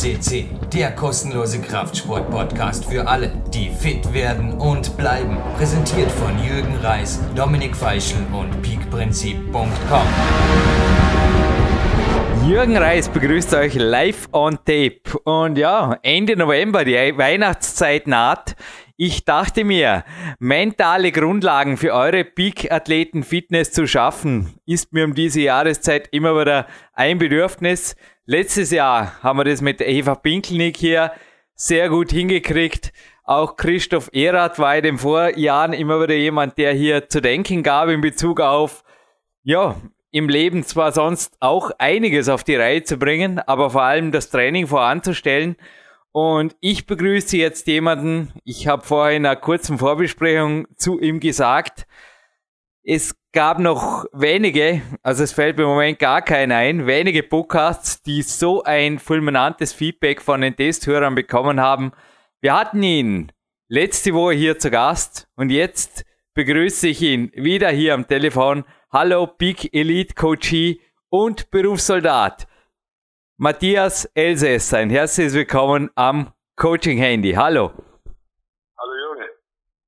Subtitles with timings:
[0.00, 5.36] CC, der kostenlose Kraftsport-Podcast für alle, die fit werden und bleiben.
[5.58, 10.06] Präsentiert von Jürgen Reis, Dominik Feischl und peakprinzip.com.
[12.48, 15.02] Jürgen Reis begrüßt euch live on tape.
[15.24, 18.56] Und ja, Ende November, die Weihnachtszeit naht.
[18.96, 20.04] Ich dachte mir,
[20.38, 27.18] mentale Grundlagen für eure Peak-Athleten-Fitness zu schaffen, ist mir um diese Jahreszeit immer wieder ein
[27.18, 27.96] Bedürfnis.
[28.32, 31.10] Letztes Jahr haben wir das mit Eva Pinkelnick hier
[31.56, 32.92] sehr gut hingekriegt.
[33.24, 37.88] Auch Christoph Erath war in den Vorjahren immer wieder jemand, der hier zu denken gab
[37.88, 38.84] in Bezug auf,
[39.42, 39.74] ja,
[40.12, 44.30] im Leben zwar sonst auch einiges auf die Reihe zu bringen, aber vor allem das
[44.30, 45.56] Training voranzustellen.
[46.12, 51.84] Und ich begrüße jetzt jemanden, ich habe vorher in einer kurzen Vorbesprechung zu ihm gesagt,
[52.84, 58.02] es gab noch wenige, also es fällt mir im Moment gar keiner ein, wenige Podcasts,
[58.02, 61.92] die so ein fulminantes Feedback von den Testhörern bekommen haben.
[62.40, 63.32] Wir hatten ihn
[63.68, 68.64] letzte Woche hier zu Gast und jetzt begrüße ich ihn wieder hier am Telefon.
[68.92, 72.48] Hallo Big Elite Coachee und Berufssoldat.
[73.36, 77.32] Matthias Elsässer, ein herzliches Willkommen am Coaching Handy.
[77.32, 77.72] Hallo.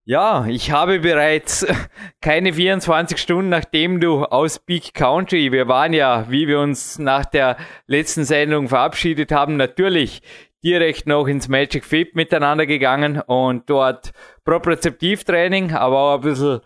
[0.05, 1.65] Ja, ich habe bereits
[2.21, 7.25] keine 24 Stunden, nachdem du aus Big Country, wir waren ja, wie wir uns nach
[7.25, 10.21] der letzten Sendung verabschiedet haben, natürlich
[10.65, 14.11] direkt noch ins Magic Fit miteinander gegangen und dort
[14.45, 16.61] Propriozeptivtraining, aber auch ein bisschen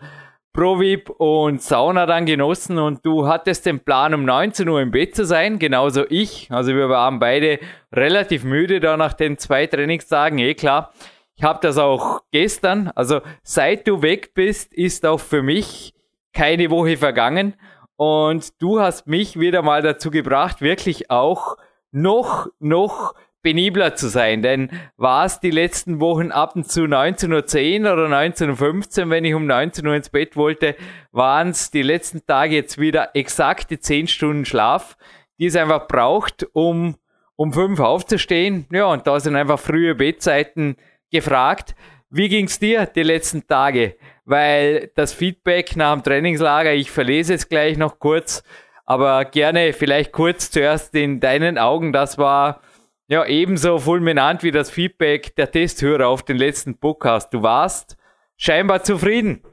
[0.51, 5.15] ProVip und Sauna dann genossen und du hattest den Plan, um 19 Uhr im Bett
[5.15, 6.47] zu sein, genauso ich.
[6.49, 7.59] Also wir waren beide
[7.93, 10.91] relativ müde da nach den zwei Trainingstagen, eh klar.
[11.39, 15.93] Ich habe das auch gestern, also seit du weg bist, ist auch für mich
[16.33, 17.53] keine Woche vergangen
[17.95, 21.57] und du hast mich wieder mal dazu gebracht, wirklich auch
[21.91, 23.13] noch, noch
[23.43, 28.07] penibler zu sein, denn war es die letzten Wochen ab und zu 19.10 Uhr oder
[28.07, 30.75] 19.15 Uhr, wenn ich um 19 Uhr ins Bett wollte,
[31.11, 34.97] waren es die letzten Tage jetzt wieder exakte 10 Stunden Schlaf,
[35.37, 36.95] die es einfach braucht, um
[37.37, 38.65] um 5 aufzustehen.
[38.71, 40.75] Ja, und da sind einfach frühe Bettzeiten
[41.11, 41.75] gefragt.
[42.09, 43.97] Wie ging's dir die letzten Tage?
[44.25, 48.43] Weil das Feedback nach dem Trainingslager, ich verlese es gleich noch kurz,
[48.85, 52.61] aber gerne vielleicht kurz zuerst in deinen Augen, das war
[53.09, 57.33] ja, ebenso fulminant wie das Feedback der Testhörer auf den letzten Podcast.
[57.33, 57.95] Du warst
[58.37, 59.43] scheinbar zufrieden.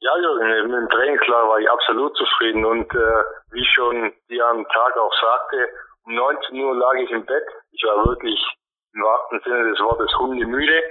[0.00, 3.22] Ja, Jürgen, dem Trainingslager war ich absolut zufrieden und äh,
[3.52, 5.68] wie schon dir am Tag auch sagte,
[6.04, 7.44] um 19 Uhr lag ich im Bett.
[7.70, 8.38] Ich war wirklich
[8.94, 10.82] im wahrsten Sinne des Wortes hundemüde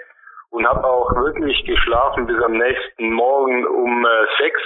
[0.50, 4.62] und habe auch wirklich geschlafen bis am nächsten Morgen um äh, sechs,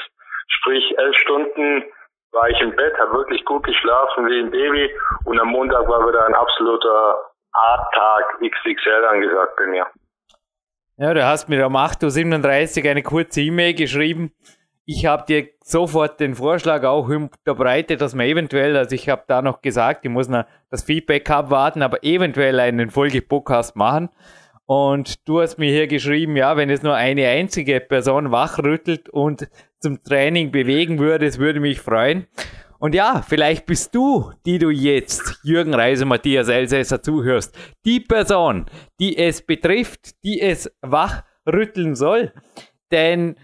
[0.47, 1.83] sprich elf Stunden
[2.31, 4.91] war ich im Bett, habe wirklich gut geschlafen wie ein Baby
[5.25, 7.15] und am Montag war wieder ein absoluter
[7.53, 9.87] A-Tag XXL angesagt bei mir.
[10.97, 14.33] Ja, du hast mir um 8.37 Uhr eine kurze E-Mail geschrieben.
[14.89, 19.41] Ich habe dir sofort den Vorschlag auch unterbreitet, dass man eventuell, also ich habe da
[19.41, 24.07] noch gesagt, ich muss noch das Feedback abwarten, aber eventuell einen Folge-Podcast machen.
[24.65, 29.49] Und du hast mir hier geschrieben, ja, wenn es nur eine einzige Person wachrüttelt und
[29.81, 32.25] zum Training bewegen würde, es würde mich freuen.
[32.79, 37.53] Und ja, vielleicht bist du, die du jetzt Jürgen Reise, Matthias Elsässer zuhörst,
[37.83, 38.67] die Person,
[39.01, 42.31] die es betrifft, die es wachrütteln soll.
[42.89, 43.35] Denn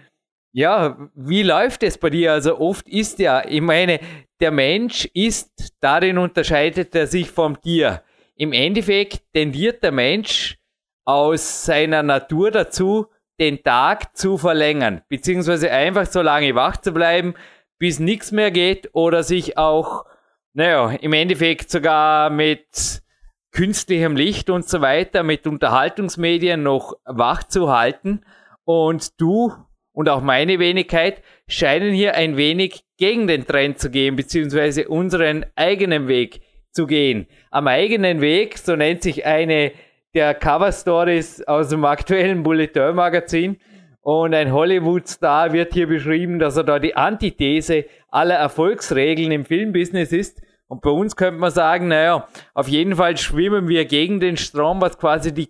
[0.53, 2.31] ja, wie läuft es bei dir?
[2.31, 3.99] Also oft ist ja, ich meine,
[4.39, 8.03] der Mensch ist, darin unterscheidet er sich vom Tier.
[8.35, 10.57] Im Endeffekt tendiert der Mensch
[11.05, 13.07] aus seiner Natur dazu,
[13.39, 17.33] den Tag zu verlängern, beziehungsweise einfach so lange wach zu bleiben,
[17.79, 20.05] bis nichts mehr geht oder sich auch,
[20.53, 23.01] naja, im Endeffekt sogar mit
[23.51, 28.23] künstlichem Licht und so weiter, mit Unterhaltungsmedien noch wach zu halten.
[28.65, 29.51] Und du
[29.93, 35.45] und auch meine Wenigkeit scheinen hier ein wenig gegen den Trend zu gehen, beziehungsweise unseren
[35.55, 36.41] eigenen Weg
[36.71, 37.27] zu gehen.
[37.51, 39.71] Am eigenen Weg, so nennt sich eine
[40.13, 43.57] der Cover Stories aus dem aktuellen Bulletin Magazin.
[44.01, 50.11] Und ein Hollywood-Star wird hier beschrieben, dass er da die Antithese aller Erfolgsregeln im Filmbusiness
[50.11, 50.41] ist.
[50.67, 54.81] Und bei uns könnte man sagen, naja, auf jeden Fall schwimmen wir gegen den Strom,
[54.81, 55.47] was quasi die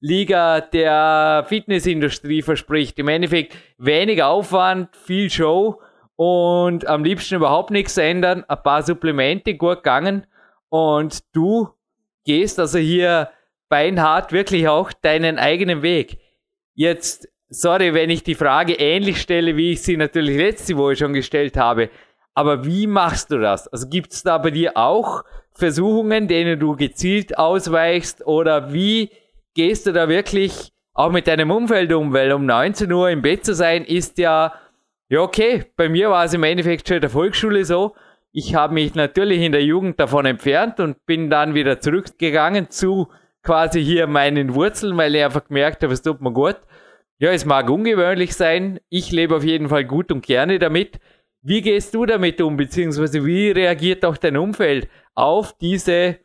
[0.00, 2.98] Quick-Fix-Liga der Fitnessindustrie verspricht.
[2.98, 5.80] Im Endeffekt wenig Aufwand, viel Show
[6.16, 10.26] und am liebsten überhaupt nichts ändern, ein paar Supplemente gut gegangen
[10.68, 11.68] und du
[12.24, 13.30] gehst also hier
[13.68, 16.18] beinhart wirklich auch deinen eigenen Weg.
[16.74, 21.12] Jetzt, sorry, wenn ich die Frage ähnlich stelle, wie ich sie natürlich letzte Woche schon
[21.12, 21.90] gestellt habe,
[22.34, 23.68] Aber wie machst du das?
[23.68, 28.26] Also gibt es da bei dir auch Versuchungen, denen du gezielt ausweichst?
[28.26, 29.10] Oder wie
[29.54, 32.12] gehst du da wirklich auch mit deinem Umfeld um?
[32.12, 34.54] Weil um 19 Uhr im Bett zu sein, ist ja,
[35.08, 35.64] ja okay.
[35.76, 37.94] Bei mir war es im Endeffekt schon in der Volksschule so.
[38.32, 43.08] Ich habe mich natürlich in der Jugend davon entfernt und bin dann wieder zurückgegangen zu
[43.42, 46.56] quasi hier meinen Wurzeln, weil ich einfach gemerkt habe, es tut mir gut.
[47.18, 48.80] Ja, es mag ungewöhnlich sein.
[48.88, 51.00] Ich lebe auf jeden Fall gut und gerne damit.
[51.42, 56.18] Wie gehst du damit um, beziehungsweise wie reagiert auch dein Umfeld auf diese,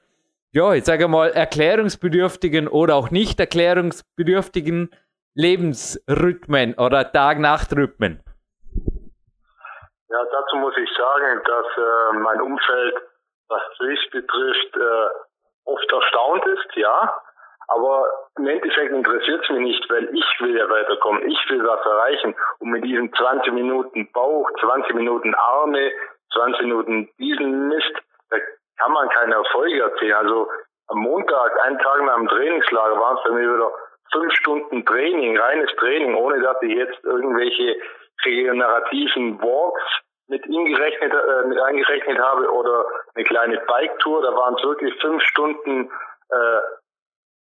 [0.55, 4.89] ja, ich sage mal, erklärungsbedürftigen oder auch nicht erklärungsbedürftigen
[5.35, 8.23] Lebensrhythmen oder Tag-Nacht-Rhythmen?
[10.07, 12.95] Ja, dazu muss ich sagen, dass äh, mein Umfeld,
[13.49, 15.09] was dich betrifft, äh,
[15.65, 17.21] oft erstaunt ist, ja.
[17.67, 21.27] Aber im Endeffekt interessiert es mich nicht, weil ich will ja weiterkommen.
[21.27, 22.33] Ich will was erreichen.
[22.59, 25.91] Und mit diesen 20 Minuten Bauch, 20 Minuten Arme,
[26.31, 27.93] 20 Minuten diesen Mist,
[28.29, 28.37] da
[28.77, 30.13] kann man keine Erfolge erzielen.
[30.13, 30.47] Also
[30.87, 33.71] am Montag, einen Tag nach dem Trainingslager, waren es dann wieder
[34.11, 37.77] fünf Stunden Training, reines Training, ohne dass ich jetzt irgendwelche
[38.23, 39.83] regenerativen Walks
[40.27, 44.21] mit ingerechnet, äh, mit eingerechnet habe oder eine kleine Bike-Tour.
[44.21, 45.91] Da waren es wirklich fünf Stunden
[46.29, 46.59] äh,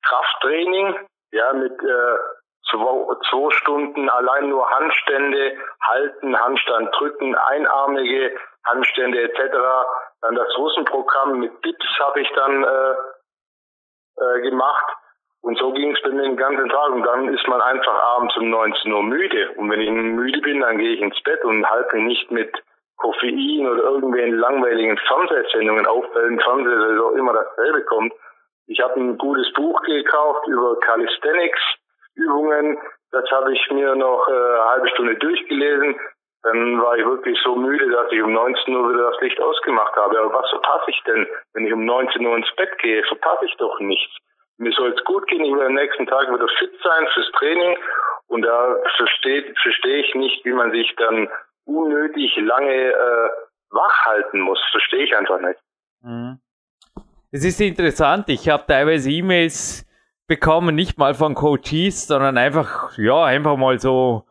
[0.04, 0.96] Krafttraining,
[1.32, 2.18] ja, mit äh,
[2.70, 8.36] zwei, zwei Stunden allein nur Handstände halten, Handstand drücken, einarmige
[8.70, 9.56] Handstände etc.
[10.22, 12.94] Dann das Russenprogramm mit Dips habe ich dann äh,
[14.22, 14.96] äh, gemacht.
[15.42, 16.90] Und so ging es bei mir den ganzen Tag.
[16.90, 19.52] Und dann ist man einfach abends um 19 Uhr müde.
[19.56, 22.64] Und wenn ich müde bin, dann gehe ich ins Bett und halte mich nicht mit
[22.98, 28.14] Koffein oder irgendwelchen langweiligen Fernsehsendungen auf, weil im Fernsehen sowieso immer dasselbe kommt.
[28.68, 31.62] Ich habe ein gutes Buch gekauft über Calisthenics
[32.16, 32.78] Übungen.
[33.12, 36.00] Das habe ich mir noch äh, eine halbe Stunde durchgelesen.
[36.44, 39.94] Dann war ich wirklich so müde, dass ich um 19 Uhr wieder das Licht ausgemacht
[39.96, 40.20] habe.
[40.20, 43.04] Aber was verpasse ich denn, wenn ich um 19 Uhr ins Bett gehe?
[43.04, 44.16] Verpasse ich doch nichts.
[44.58, 47.78] Mir soll es gut gehen, ich will am nächsten Tag wieder fit sein fürs Training.
[48.28, 51.30] Und da verstehe versteh ich nicht, wie man sich dann
[51.66, 53.30] unnötig lange äh,
[53.72, 54.60] wach halten muss.
[54.72, 55.60] Verstehe ich einfach nicht.
[56.02, 56.40] Mhm.
[57.32, 58.30] Es ist interessant.
[58.30, 59.86] Ich habe teilweise E-Mails
[60.28, 64.24] bekommen, nicht mal von Coaches, sondern einfach, ja, einfach mal so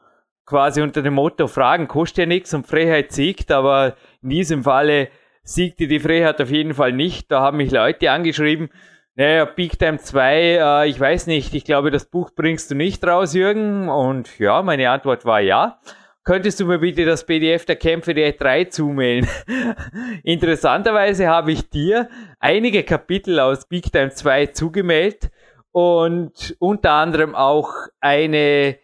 [0.49, 5.09] quasi unter dem Motto, Fragen kostet ja nichts und Freiheit siegt, aber in diesem Falle
[5.43, 7.31] siegte die Freiheit auf jeden Fall nicht.
[7.31, 8.71] Da haben mich Leute angeschrieben,
[9.15, 13.05] naja, Big Time 2, äh, ich weiß nicht, ich glaube, das Buch bringst du nicht
[13.07, 13.91] raus, Jürgen.
[13.91, 15.81] Und ja, meine Antwort war ja.
[16.25, 19.29] Könntest du mir bitte das PDF der Kämpfe der 3 zumailen?
[20.23, 22.09] Interessanterweise habe ich dir
[22.39, 25.31] einige Kapitel aus Big Time 2 zugemeldet
[25.73, 28.79] und unter anderem auch eine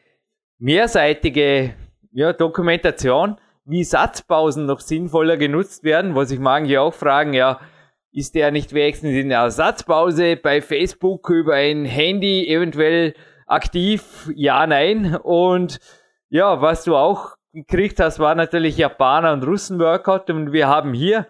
[0.59, 1.75] mehrseitige
[2.13, 7.61] ja, Dokumentation, wie Satzpausen noch sinnvoller genutzt werden, wo sich manche auch fragen, ja,
[8.13, 13.15] ist der nicht wenigstens in der Ersatzpause bei Facebook über ein Handy eventuell
[13.47, 14.31] aktiv?
[14.37, 15.17] Ja, nein.
[15.17, 15.81] Und
[16.29, 20.93] ja, was du auch gekriegt hast, war natürlich Japaner und Russen Workout und wir haben
[20.93, 21.27] hier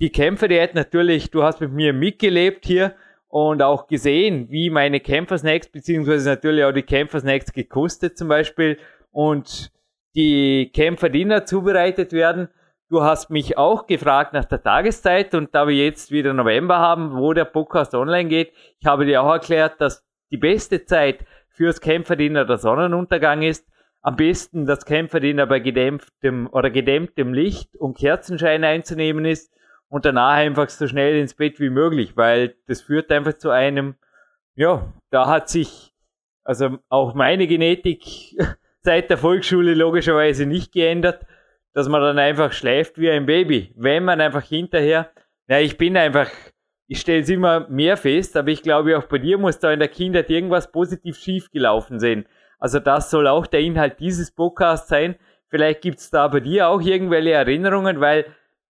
[0.00, 2.94] die Kämpfer, die hat natürlich, du hast mit mir mitgelebt hier
[3.28, 8.78] und auch gesehen, wie meine Kämpfersnacks, beziehungsweise natürlich auch die Kämpfersnacks gekostet zum Beispiel
[9.12, 9.70] und
[10.14, 12.48] die Kämpferdiener zubereitet werden.
[12.88, 17.18] Du hast mich auch gefragt nach der Tageszeit und da wir jetzt wieder November haben,
[17.18, 21.82] wo der Podcast online geht, ich habe dir auch erklärt, dass die beste Zeit fürs
[21.82, 23.68] Kämpferdiener der Sonnenuntergang ist.
[24.00, 29.52] Am besten das Kämpferdiener bei gedämpftem oder gedämmtem Licht und Kerzenschein einzunehmen ist
[29.88, 33.94] und danach einfach so schnell ins Bett wie möglich, weil das führt einfach zu einem,
[34.54, 35.92] ja, da hat sich
[36.44, 38.36] also auch meine Genetik
[38.82, 41.26] seit der Volksschule logischerweise nicht geändert
[41.78, 43.72] dass man dann einfach schläft wie ein Baby.
[43.76, 45.10] Wenn man einfach hinterher,
[45.46, 46.28] ja, ich bin einfach,
[46.88, 49.78] ich stelle es immer mehr fest, aber ich glaube auch bei dir muss da in
[49.78, 52.26] der Kindheit irgendwas positiv schief gelaufen sein.
[52.58, 55.14] Also das soll auch der Inhalt dieses Podcasts sein.
[55.48, 58.26] Vielleicht gibt es da bei dir auch irgendwelche Erinnerungen, weil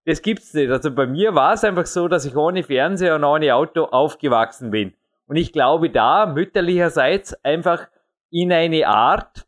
[0.08, 0.70] das gibt's nicht.
[0.70, 4.70] Also bei mir war es einfach so, dass ich ohne Fernseher und ohne Auto aufgewachsen
[4.70, 4.94] bin.
[5.26, 7.88] Und ich glaube da mütterlicherseits einfach
[8.30, 9.46] in eine Art,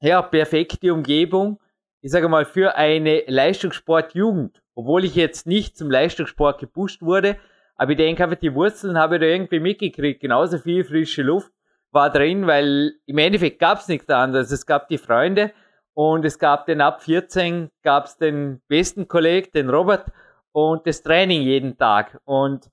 [0.00, 1.60] ja, perfekte Umgebung,
[2.00, 7.36] ich sage mal, für eine Leistungssportjugend, obwohl ich jetzt nicht zum Leistungssport gepusht wurde,
[7.76, 10.20] aber ich denke einfach, die Wurzeln habe ich da irgendwie mitgekriegt.
[10.20, 11.52] Genauso viel frische Luft
[11.92, 14.50] war drin, weil im Endeffekt gab es nichts anderes.
[14.50, 15.52] Es gab die Freunde
[15.98, 20.12] und es gab den ab 14, gab es den besten Kollegen, den Robert
[20.52, 22.20] und das Training jeden Tag.
[22.24, 22.70] Und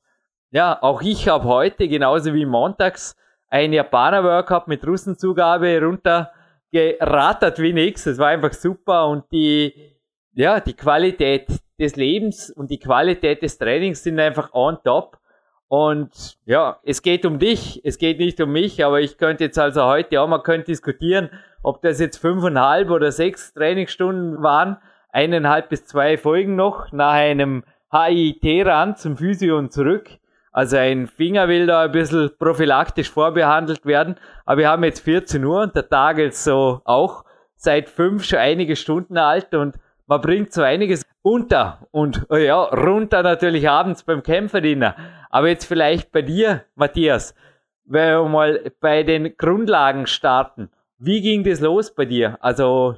[0.51, 3.15] ja, auch ich habe heute, genauso wie montags,
[3.47, 6.33] ein Japaner-Workout mit Russenzugabe runter
[6.71, 8.05] gerattert wie nix.
[8.05, 9.73] Es war einfach super und die
[10.33, 11.47] ja, die Qualität
[11.79, 15.17] des Lebens und die Qualität des Trainings sind einfach on top.
[15.67, 19.57] Und ja, es geht um dich, es geht nicht um mich, aber ich könnte jetzt
[19.57, 21.29] also heute auch mal könnte diskutieren,
[21.63, 24.77] ob das jetzt fünfeinhalb oder sechs Trainingsstunden waren,
[25.11, 30.09] eineinhalb bis zwei Folgen noch nach einem HIT-Rand zum Physio und zurück.
[30.51, 34.15] Also ein Finger will da ein bisschen prophylaktisch vorbehandelt werden.
[34.45, 37.25] Aber wir haben jetzt 14 Uhr und der Tag ist so auch
[37.57, 39.75] seit fünf schon einige Stunden alt und
[40.07, 44.95] man bringt so einiges unter und ja, runter natürlich abends beim Kämpferdiener.
[45.35, 47.35] Aber jetzt vielleicht bei dir, Matthias,
[47.83, 50.69] wenn wir mal bei den Grundlagen starten.
[50.97, 52.37] Wie ging das los bei dir?
[52.39, 52.95] Also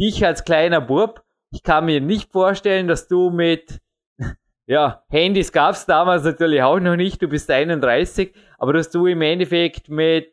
[0.00, 3.82] dich als kleiner Bub, ich kann mir nicht vorstellen, dass du mit,
[4.66, 9.04] ja, Handys gab es damals natürlich auch noch nicht, du bist 31, aber dass du
[9.04, 10.32] im Endeffekt mit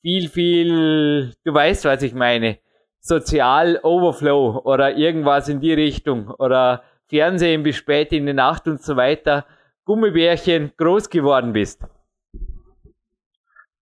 [0.00, 2.58] viel, viel, du weißt, was ich meine,
[3.00, 8.80] Sozial Overflow oder irgendwas in die Richtung oder Fernsehen bis spät in die Nacht und
[8.80, 9.44] so weiter,
[9.90, 11.82] Gummibärchen groß geworden bist.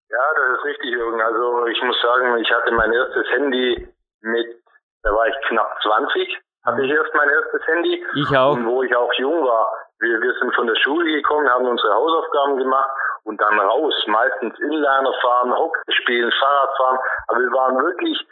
[0.08, 1.20] Ja, das ist richtig, Jürgen.
[1.20, 3.86] Also ich muss sagen, ich hatte mein erstes Handy
[4.22, 4.56] mit,
[5.02, 8.02] da war ich knapp 20, hatte ich erst mein erstes Handy.
[8.16, 8.54] Ich auch.
[8.54, 9.70] Und wo ich auch jung war.
[9.98, 12.90] Wir, wir sind von der Schule gekommen, haben unsere Hausaufgaben gemacht
[13.24, 16.98] und dann raus, meistens Inliner fahren, Hockey spielen, Fahrrad fahren.
[17.26, 18.26] Aber wir waren wirklich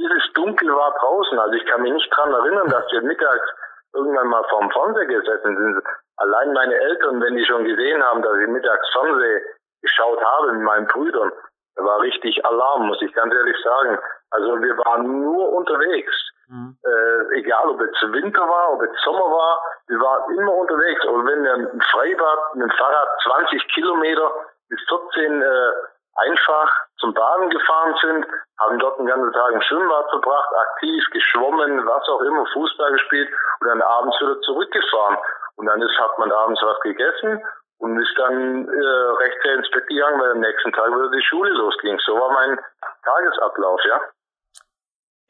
[0.00, 1.38] dieses Dunkel war draußen.
[1.38, 3.48] Also ich kann mich nicht dran erinnern, dass wir mittags
[3.92, 5.84] irgendwann mal vorm Fernseher gesessen sind.
[6.16, 9.42] Allein meine Eltern, wenn die schon gesehen haben, dass ich mittags Fernseh
[9.82, 11.32] geschaut habe mit meinen Brüdern,
[11.76, 13.98] da war richtig Alarm, muss ich ganz ehrlich sagen.
[14.30, 16.14] Also wir waren nur unterwegs.
[16.48, 16.76] Mhm.
[16.84, 21.04] Äh, egal ob es Winter war, ob es Sommer war, wir waren immer unterwegs.
[21.06, 24.30] Und wenn wir ein Freibad mit dem Fahrrad 20 Kilometer
[24.68, 25.72] bis 14 äh,
[26.16, 28.26] einfach zum Baden gefahren sind,
[28.60, 33.28] haben dort den ganzen Tag im Schwimmbad verbracht, aktiv geschwommen, was auch immer, Fußball gespielt
[33.60, 35.18] und dann abends wieder zurückgefahren.
[35.56, 37.42] Und dann ist, hat man abends was gegessen
[37.78, 41.50] und ist dann äh, rechtzeitig ins Bett gegangen, weil am nächsten Tag wieder die Schule
[41.52, 41.98] losging.
[42.04, 42.58] So war mein
[43.02, 44.00] Tagesablauf, ja.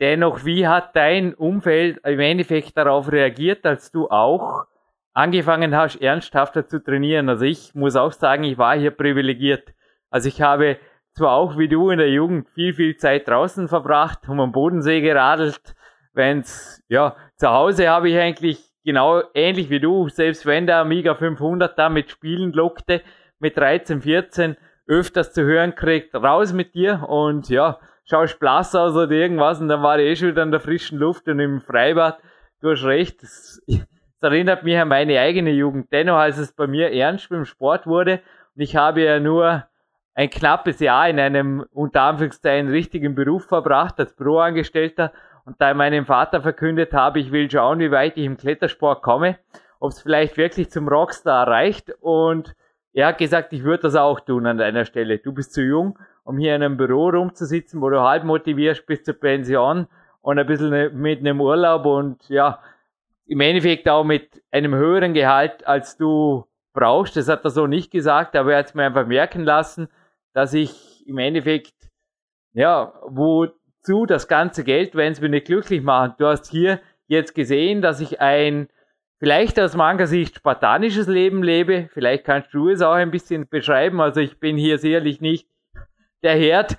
[0.01, 4.67] Dennoch, wie hat dein Umfeld im Endeffekt darauf reagiert, als du auch
[5.13, 7.29] angefangen hast, ernsthafter zu trainieren?
[7.29, 9.73] Also ich muss auch sagen, ich war hier privilegiert.
[10.11, 10.79] Also ich habe
[11.13, 15.01] zwar auch wie du in der Jugend viel, viel Zeit draußen verbracht, um am Bodensee
[15.01, 15.75] geradelt.
[16.13, 21.15] Wenn's, ja, zu Hause habe ich eigentlich genau ähnlich wie du, selbst wenn der Amiga
[21.15, 23.03] 500 da mit Spielen lockte,
[23.39, 28.95] mit 13, 14, öfters zu hören kriegt, raus mit dir und ja, schaust blass aus
[28.95, 31.61] oder irgendwas und dann war ich eh schon wieder in der frischen Luft und im
[31.61, 32.19] Freibad.
[32.61, 33.87] Du hast recht, das, das
[34.21, 35.91] erinnert mich an meine eigene Jugend.
[35.91, 38.21] Dennoch, als es bei mir ernst beim Sport wurde
[38.55, 39.65] und ich habe ja nur
[40.15, 45.13] ein knappes Jahr in einem unter Anführungszeichen richtigen Beruf verbracht als Büroangestellter
[45.45, 49.39] und da meinem Vater verkündet habe, ich will schauen, wie weit ich im Klettersport komme,
[49.81, 52.55] ob es vielleicht wirklich zum Rockstar reicht und
[52.93, 55.19] er hat gesagt, ich würde das auch tun an deiner Stelle.
[55.19, 59.03] Du bist zu jung, um hier in einem Büro rumzusitzen, wo du halb motivierst bis
[59.03, 59.89] zur Pension
[60.23, 62.61] und ein bisschen ne, mit einem Urlaub und ja,
[63.27, 67.17] im Endeffekt auch mit einem höheren Gehalt, als du brauchst.
[67.17, 69.89] Das hat er so nicht gesagt, aber er hat es mir einfach merken lassen
[70.35, 71.75] dass ich im Endeffekt,
[72.53, 72.93] ja,
[73.85, 76.21] wozu das ganze Geld, wenn es mir nicht glücklich macht.
[76.21, 78.69] Du hast hier jetzt gesehen, dass ich ein
[79.19, 81.89] vielleicht aus mancher Sicht spartanisches Leben lebe.
[81.93, 84.01] Vielleicht kannst du es auch ein bisschen beschreiben.
[84.01, 85.49] Also ich bin hier sicherlich nicht
[86.23, 86.79] der Herd,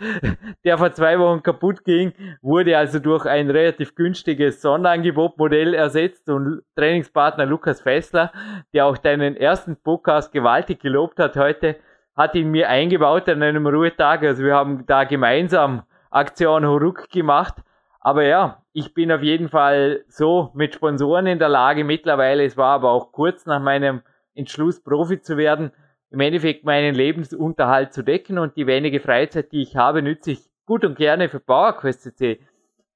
[0.63, 6.63] der vor zwei Wochen kaputt ging, wurde also durch ein relativ günstiges Sonderangebotmodell ersetzt und
[6.75, 8.31] Trainingspartner Lukas Fessler,
[8.74, 11.75] der auch deinen ersten Podcast gewaltig gelobt hat heute,
[12.17, 14.24] hat ihn mir eingebaut an einem Ruhetag.
[14.24, 15.83] Also wir haben da gemeinsam
[16.15, 17.55] Aktion Horuk gemacht.
[18.00, 22.45] Aber ja, ich bin auf jeden Fall so mit Sponsoren in der Lage mittlerweile.
[22.45, 24.01] Es war aber auch kurz nach meinem
[24.34, 25.72] Entschluss, Profi zu werden,
[26.12, 30.50] im Endeffekt meinen Lebensunterhalt zu decken und die wenige Freizeit, die ich habe, nütze ich
[30.65, 32.39] gut und gerne für PowerQuest CC.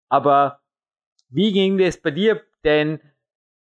[0.08, 0.60] Aber
[1.30, 2.42] wie ging das bei dir?
[2.64, 3.00] Denn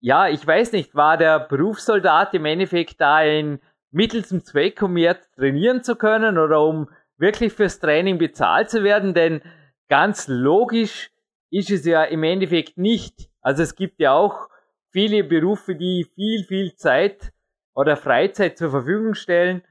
[0.01, 3.61] ja, ich weiß nicht, war der Berufssoldat im Endeffekt da ein
[3.91, 8.83] Mittel zum Zweck, um jetzt trainieren zu können oder um wirklich fürs Training bezahlt zu
[8.85, 9.43] werden, denn
[9.89, 11.11] ganz logisch
[11.51, 13.31] ist es ja im Endeffekt nicht.
[13.41, 14.49] Also es gibt ja auch
[14.91, 17.33] viele Berufe, die viel, viel Zeit
[17.75, 19.63] oder Freizeit zur Verfügung stellen.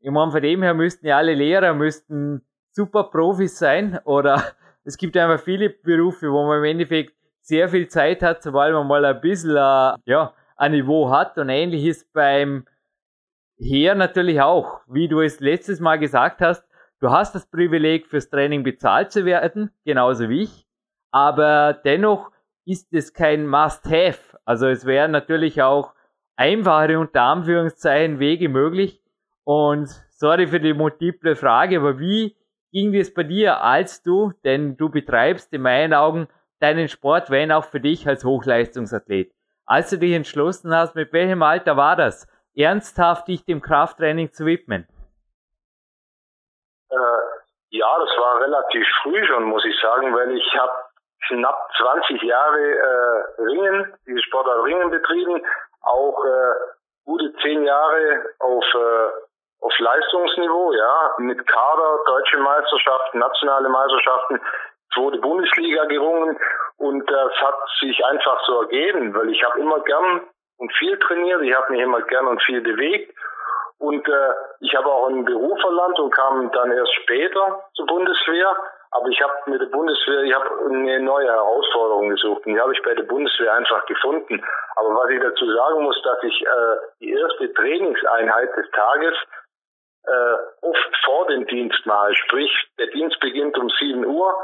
[0.00, 2.42] Ich meine, von dem her müssten ja alle Lehrer müssten
[2.72, 4.42] super Profis sein oder
[4.84, 8.86] es gibt einfach viele Berufe, wo man im Endeffekt sehr viel Zeit hat, sobald man
[8.86, 12.66] mal ein bisschen äh, ja, ein Niveau hat und ähnlich ist beim
[13.56, 16.64] hier natürlich auch, wie du es letztes Mal gesagt hast,
[17.00, 20.66] du hast das Privileg fürs Training bezahlt zu werden, genauso wie ich,
[21.10, 22.30] aber dennoch
[22.64, 24.38] ist es kein Must-Have.
[24.44, 25.92] Also es wären natürlich auch
[26.36, 29.02] einfache unter Anführungszeichen Wege möglich.
[29.44, 32.36] Und sorry für die multiple Frage, aber wie
[32.72, 36.28] ging es bei dir, als du, denn du betreibst in meinen Augen
[36.60, 39.32] deinen Sport, wenn auch für dich als Hochleistungsathlet.
[39.64, 44.46] Als du dich entschlossen hast, mit welchem Alter war das, ernsthaft dich dem Krafttraining zu
[44.46, 44.86] widmen?
[47.70, 50.72] Ja, das war relativ früh schon, muss ich sagen, weil ich habe
[51.28, 55.40] knapp 20 Jahre äh, Ringen, diese Sportart Ringen betrieben,
[55.82, 56.54] auch äh,
[57.04, 64.40] gute 10 Jahre auf, äh, auf Leistungsniveau, ja, mit Kader, deutsche Meisterschaften, nationale Meisterschaften,
[64.92, 66.36] zweite Bundesliga gerungen
[66.78, 70.22] und das hat sich einfach so ergeben, weil ich habe immer gern
[70.58, 73.14] und viel trainiert, ich habe mich immer gern und viel bewegt
[73.80, 78.54] und äh, ich habe auch einen Beruf erlernt und kam dann erst später zur Bundeswehr.
[78.92, 82.74] Aber ich habe mit der Bundeswehr, ich habe eine neue Herausforderung gesucht und die habe
[82.74, 84.44] ich bei der Bundeswehr einfach gefunden.
[84.76, 89.14] Aber was ich dazu sagen muss, dass ich äh, die erste Trainingseinheit des Tages
[90.04, 92.14] äh, oft vor dem Dienst mache.
[92.14, 94.34] Sprich, der Dienst beginnt um 7 Uhr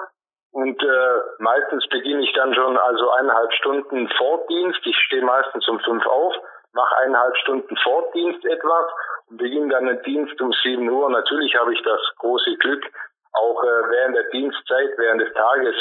[0.52, 4.80] und äh, meistens beginne ich dann schon also eineinhalb Stunden vor Dienst.
[4.86, 6.34] Ich stehe meistens um fünf auf,
[6.76, 8.86] mache eineinhalb Stunden vor Dienst etwas
[9.28, 11.10] und beginne dann den Dienst um 7 Uhr.
[11.10, 12.84] Natürlich habe ich das große Glück,
[13.32, 15.74] auch äh, während der Dienstzeit, während des Tages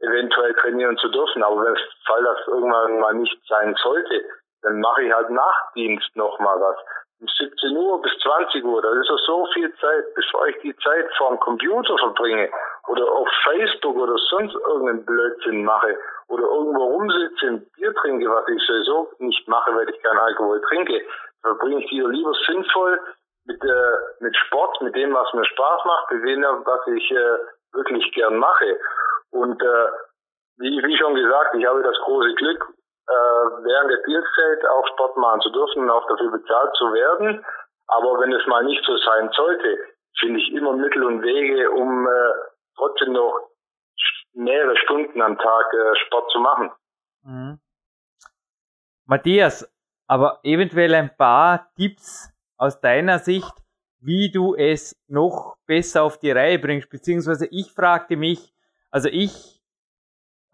[0.00, 1.42] eventuell trainieren zu dürfen.
[1.42, 4.24] Aber wenn Fall das irgendwann mal nicht sein sollte,
[4.62, 6.76] dann mache ich halt nach Dienst nochmal was.
[7.20, 10.74] Um 17 Uhr bis 20 Uhr, das ist ja so viel Zeit, bevor ich die
[10.76, 12.50] Zeit vor dem Computer verbringe
[12.88, 15.98] oder auf Facebook oder sonst irgendeinen Blödsinn mache
[16.30, 20.60] oder irgendwo rumsitze und Bier trinke, was ich sowieso nicht mache, weil ich keinen Alkohol
[20.62, 21.02] trinke,
[21.42, 23.00] verbringe ich die lieber sinnvoll
[23.46, 27.38] mit, äh, mit Sport, mit dem, was mir Spaß macht, mit dem, was ich äh,
[27.72, 28.78] wirklich gern mache.
[29.30, 29.88] Und äh,
[30.58, 32.64] wie, wie schon gesagt, ich habe das große Glück,
[33.08, 37.44] äh, während der Dienstzeit auch Sport machen zu dürfen und auch dafür bezahlt zu werden.
[37.88, 39.78] Aber wenn es mal nicht so sein sollte,
[40.20, 42.32] finde ich immer Mittel und Wege, um äh,
[42.76, 43.49] trotzdem noch
[44.34, 46.70] mehrere Stunden am Tag äh, Sport zu machen.
[47.22, 47.60] Mhm.
[49.06, 49.68] Matthias,
[50.06, 53.52] aber eventuell ein paar Tipps aus deiner Sicht,
[54.00, 58.52] wie du es noch besser auf die Reihe bringst, beziehungsweise ich fragte mich,
[58.90, 59.60] also ich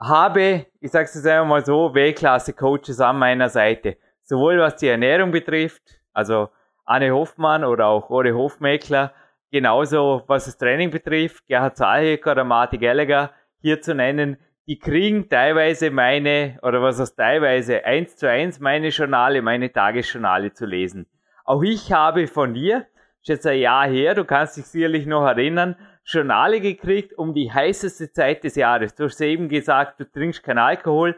[0.01, 4.89] habe, ich sage es jetzt einmal mal so, Weltklasse-Coaches an meiner Seite, sowohl was die
[4.89, 6.49] Ernährung betrifft, also
[6.85, 9.13] Anne Hoffmann oder auch Ore Hofmeckler,
[9.51, 13.33] genauso was das Training betrifft, Gerhard Zahlhecker oder Marty Gallagher
[13.67, 14.37] hier zu nennen,
[14.69, 20.53] die kriegen teilweise meine, oder was heißt teilweise, eins zu eins meine Journale, meine Tagesjournale
[20.53, 21.07] zu lesen.
[21.45, 22.87] Auch ich habe von dir,
[23.23, 25.75] ist jetzt ein Jahr her, du kannst dich sicherlich noch erinnern,
[26.05, 28.95] Journale gekriegt um die heißeste Zeit des Jahres.
[28.95, 31.17] Du hast eben gesagt, du trinkst keinen Alkohol.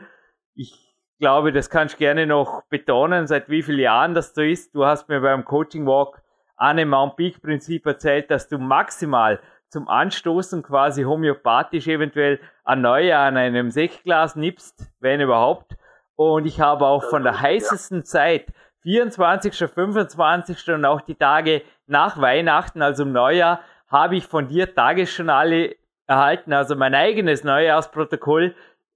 [0.55, 0.73] Ich
[1.19, 4.75] glaube, das kannst du gerne noch betonen, seit wie vielen Jahren das so ist.
[4.75, 6.23] Du hast mir beim Coaching Walk
[6.57, 9.39] an dem Mount Peak Prinzip erzählt, dass du maximal
[9.71, 15.77] zum Anstoßen quasi homöopathisch eventuell ein Neujahr an einem Sektglas nippst, wenn überhaupt.
[16.17, 18.53] Und ich habe auch von der heißesten Zeit,
[18.83, 20.69] 24., 25.
[20.71, 25.77] und auch die Tage nach Weihnachten, also im Neujahr, habe ich von dir Tagesjournale
[26.07, 28.55] erhalten, also mein eigenes Neujahrsprotokoll,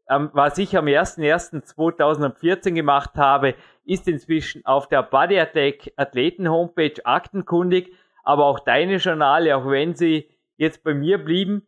[0.09, 3.55] ähm, was ich am 01.01.2014 gemacht habe,
[3.85, 7.93] ist inzwischen auf der Body Attack Athleten Homepage aktenkundig,
[8.25, 11.63] aber auch deine Journale, auch wenn sie jetzt bei mir blieben,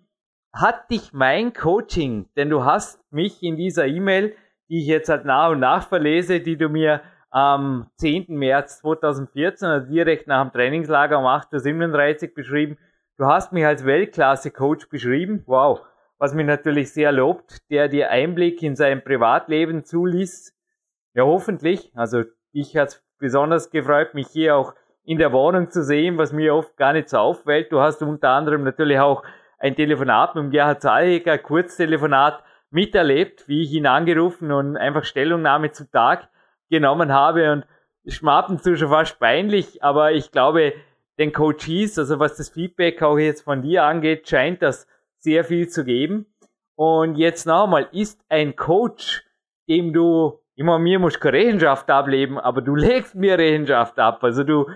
[0.53, 4.37] hat dich mein Coaching, denn du hast mich in dieser E-Mail,
[4.68, 8.27] die ich jetzt halt nach und nach verlese, die du mir am 10.
[8.29, 12.79] März 2014, also direkt nach dem Trainingslager um 8.37 Uhr beschrieben,
[13.18, 15.81] du hast mich als Weltklasse-Coach beschrieben, wow,
[16.18, 20.57] was mich natürlich sehr lobt, der dir Einblick in sein Privatleben zuließ.
[21.14, 26.19] Ja, hoffentlich, also ich hat besonders gefreut, mich hier auch in der Wohnung zu sehen,
[26.19, 27.71] was mir oft gar nicht so auffällt.
[27.71, 29.23] Du hast unter anderem natürlich auch
[29.59, 35.90] ein Telefonat mit Gerhard Zahlhecker, Kurztelefonat miterlebt, wie ich ihn angerufen und einfach Stellungnahme zu
[35.90, 36.29] Tag
[36.71, 37.64] genommen habe und
[38.49, 40.75] und zu schon fast peinlich, aber ich glaube,
[41.19, 44.87] den Coaches, also was das Feedback auch jetzt von dir angeht, scheint das
[45.21, 46.27] sehr viel zu geben.
[46.77, 49.25] Und jetzt noch einmal, ist ein Coach,
[49.69, 54.23] dem du, immer mir musst keine Rechenschaft ableben, aber du legst mir Rechenschaft ab.
[54.23, 54.67] Also du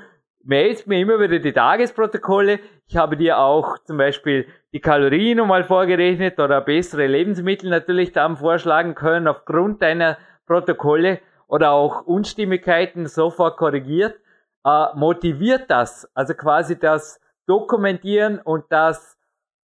[0.48, 2.58] mailst mir immer wieder die Tagesprotokolle.
[2.86, 8.36] Ich habe dir auch zum Beispiel die Kalorien nochmal vorgerechnet oder bessere Lebensmittel natürlich dann
[8.36, 14.18] vorschlagen können aufgrund deiner Protokolle oder auch Unstimmigkeiten sofort korrigiert.
[14.64, 19.18] Äh, motiviert das, also quasi das Dokumentieren und das,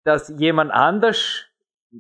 [0.04, 1.46] dass jemand anders,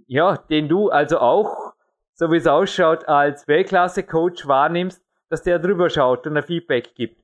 [0.07, 1.73] ja, den du also auch
[2.13, 7.20] so wie es ausschaut, als Weltklasse-Coach wahrnimmst, dass der drüber schaut und ein Feedback gibt.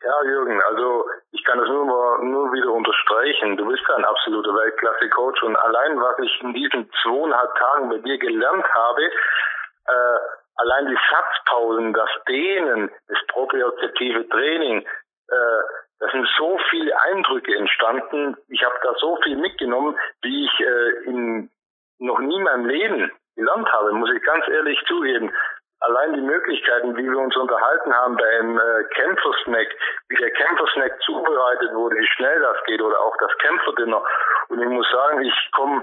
[0.00, 3.56] Ja, Jürgen, also ich kann das nur, nur wieder unterstreichen.
[3.56, 8.16] Du bist ein absoluter Weltklasse-Coach und allein, was ich in diesen zweieinhalb Tagen bei dir
[8.18, 10.18] gelernt habe, äh,
[10.56, 15.62] allein die Satzpausen, das Dehnen, das propriozeptive Training, äh,
[15.98, 18.36] da sind so viele Eindrücke entstanden.
[18.48, 21.50] Ich habe da so viel mitgenommen, wie ich äh, in
[21.98, 25.32] noch nie in meinem Leben gelernt habe, muss ich ganz ehrlich zugeben
[25.80, 29.68] allein die Möglichkeiten, wie wir uns unterhalten haben beim äh, Kämpfersnack,
[30.08, 34.02] wie der Kämpfersnack zubereitet wurde, wie schnell das geht oder auch das Kämpferdinner.
[34.48, 35.82] Und ich muss sagen, ich komme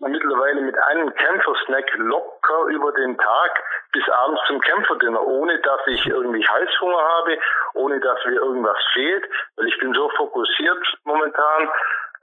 [0.00, 3.62] mittlerweile mit einem Kämpfersnack locker über den Tag
[3.92, 7.38] bis abends zum Kämpferdinner, ohne dass ich irgendwie Heißhunger habe,
[7.74, 9.24] ohne dass mir irgendwas fehlt,
[9.56, 11.70] weil ich bin so fokussiert momentan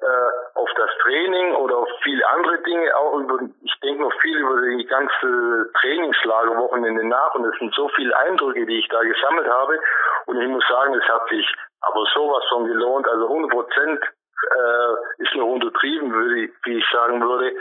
[0.01, 4.37] äh, auf das Training oder auf viele andere Dinge, auch über, ich denke noch viel
[4.37, 9.01] über die ganze Trainingslager Wochenende nach und es sind so viele Eindrücke, die ich da
[9.03, 9.79] gesammelt habe
[10.25, 11.45] und ich muss sagen, es hat sich
[11.81, 16.85] aber sowas von gelohnt, also 100 Prozent äh, ist noch untertrieben, würde ich, wie ich
[16.91, 17.55] sagen würde.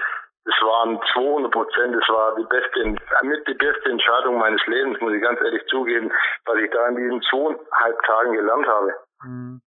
[0.46, 5.12] Es waren 200 Prozent, es war die beste, mit die beste Entscheidung meines Lebens, muss
[5.12, 6.10] ich ganz ehrlich zugeben,
[6.46, 8.94] was ich da in diesen zweieinhalb Tagen gelernt habe.
[9.24, 9.60] Mhm.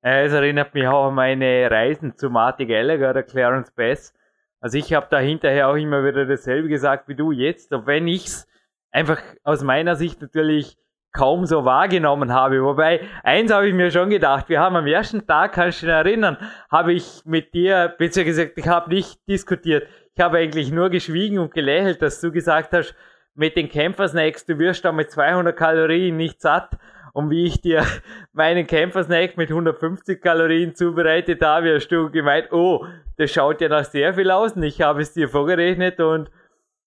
[0.00, 4.14] Es erinnert mich auch an meine Reisen zu Marty Gallagher oder Clarence Bass.
[4.60, 8.06] Also ich habe da hinterher auch immer wieder dasselbe gesagt wie du jetzt, auch wenn
[8.06, 8.46] ich's
[8.90, 10.76] einfach aus meiner Sicht natürlich
[11.12, 12.62] kaum so wahrgenommen habe.
[12.62, 15.94] Wobei, eins habe ich mir schon gedacht, wir haben am ersten Tag, kannst du dich
[15.94, 16.36] erinnern,
[16.70, 19.88] habe ich mit dir, beziehungsweise gesagt, ich habe nicht diskutiert.
[20.14, 22.94] Ich habe eigentlich nur geschwiegen und gelächelt, dass du gesagt hast,
[23.34, 26.76] mit den Kämpfersnacks, du wirst da mit 200 Kalorien nicht satt
[27.18, 27.84] und wie ich dir
[28.32, 33.84] meinen Kämpfersnack mit 150 Kalorien zubereitet habe, hast du gemeint, oh, das schaut ja nach
[33.84, 36.30] sehr viel aus und ich habe es dir vorgerechnet und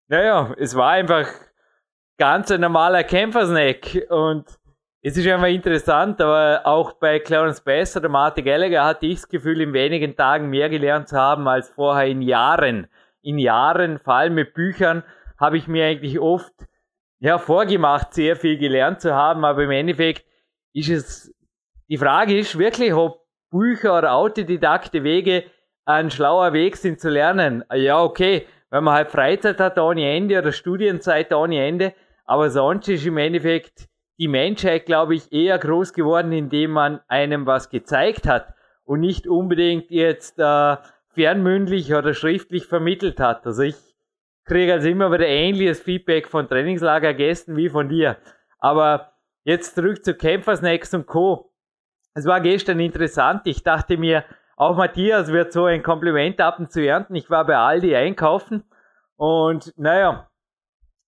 [0.08, 1.28] naja, es war einfach
[2.16, 4.46] ganz ein normaler Kämpfersnack und
[5.02, 9.28] es ist einfach interessant, aber auch bei Clarence Bass oder Martin Gallagher hatte ich das
[9.28, 12.86] Gefühl, in wenigen Tagen mehr gelernt zu haben als vorher in Jahren.
[13.20, 15.02] In Jahren, vor allem mit Büchern,
[15.38, 16.54] habe ich mir eigentlich oft
[17.22, 20.26] ja, vorgemacht, sehr viel gelernt zu haben, aber im Endeffekt
[20.72, 21.34] ist es,
[21.88, 25.44] die Frage ist wirklich, ob Bücher oder autodidakte Wege
[25.84, 27.62] ein schlauer Weg sind zu lernen.
[27.72, 32.88] Ja, okay, wenn man halt Freizeit hat ohne Ende oder Studienzeit ohne Ende, aber sonst
[32.88, 38.26] ist im Endeffekt die Menschheit, glaube ich, eher groß geworden, indem man einem was gezeigt
[38.26, 40.76] hat und nicht unbedingt jetzt äh,
[41.14, 43.46] fernmündlich oder schriftlich vermittelt hat.
[43.46, 43.91] Also ich
[44.44, 48.16] kriege also immer wieder ähnliches Feedback von Trainingslagergästen wie von dir.
[48.58, 49.12] Aber
[49.44, 51.52] jetzt zurück zu Kämpfersnacks und Co.
[52.14, 53.42] Es war gestern interessant.
[53.46, 54.24] Ich dachte mir,
[54.56, 57.14] auch Matthias wird so ein Kompliment ab und zu ernten.
[57.14, 58.64] Ich war bei Aldi einkaufen
[59.16, 60.28] und naja,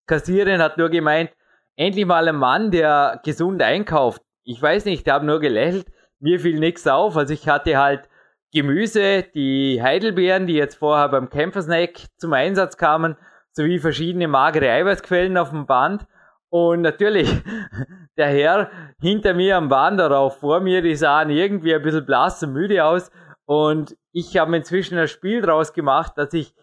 [0.07, 1.31] Kassierin hat nur gemeint,
[1.77, 4.23] endlich mal ein Mann, der gesund einkauft.
[4.45, 5.87] Ich weiß nicht, der hat nur gelächelt.
[6.21, 7.17] Mir fiel nichts auf.
[7.17, 8.09] Also ich hatte halt
[8.55, 13.17] Gemüse, die Heidelbeeren, die jetzt vorher beim Kämpfersnack zum Einsatz kamen,
[13.51, 16.07] sowie verschiedene magere Eiweißquellen auf dem Band.
[16.51, 17.29] Und natürlich,
[18.17, 22.07] der Herr hinter mir am Band oder auch vor mir, die sahen irgendwie ein bisschen
[22.07, 23.11] blass und müde aus.
[23.45, 26.55] Und ich habe inzwischen ein Spiel draus gemacht, dass ich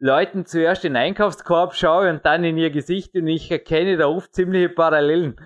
[0.00, 4.34] Leuten zuerst den Einkaufskorb schaue und dann in ihr Gesicht und ich erkenne da oft
[4.34, 5.36] ziemliche Parallelen.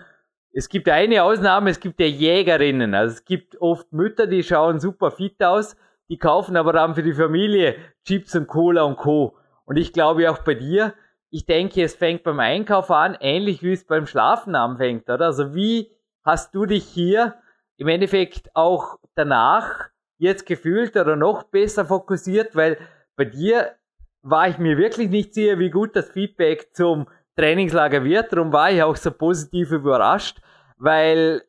[0.50, 2.94] Es gibt eine Ausnahme, es gibt ja Jägerinnen.
[2.94, 5.76] Also es gibt oft Mütter, die schauen super fit aus
[6.10, 9.36] die kaufen aber dann für die Familie Chips und Cola und Co.
[9.64, 10.92] Und ich glaube auch bei dir,
[11.30, 15.26] ich denke, es fängt beim Einkauf an, ähnlich wie es beim Schlafen anfängt, oder?
[15.26, 15.92] Also wie
[16.24, 17.36] hast du dich hier
[17.76, 22.56] im Endeffekt auch danach jetzt gefühlt oder noch besser fokussiert?
[22.56, 22.78] Weil
[23.14, 23.76] bei dir
[24.22, 28.32] war ich mir wirklich nicht sicher, wie gut das Feedback zum Trainingslager wird.
[28.32, 30.40] Darum war ich auch so positiv überrascht,
[30.76, 31.44] weil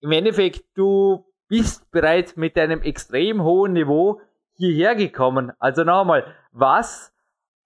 [0.00, 4.20] im Endeffekt du bist bereits mit einem extrem hohen Niveau
[4.56, 5.52] hierher gekommen.
[5.60, 7.14] Also nochmal, was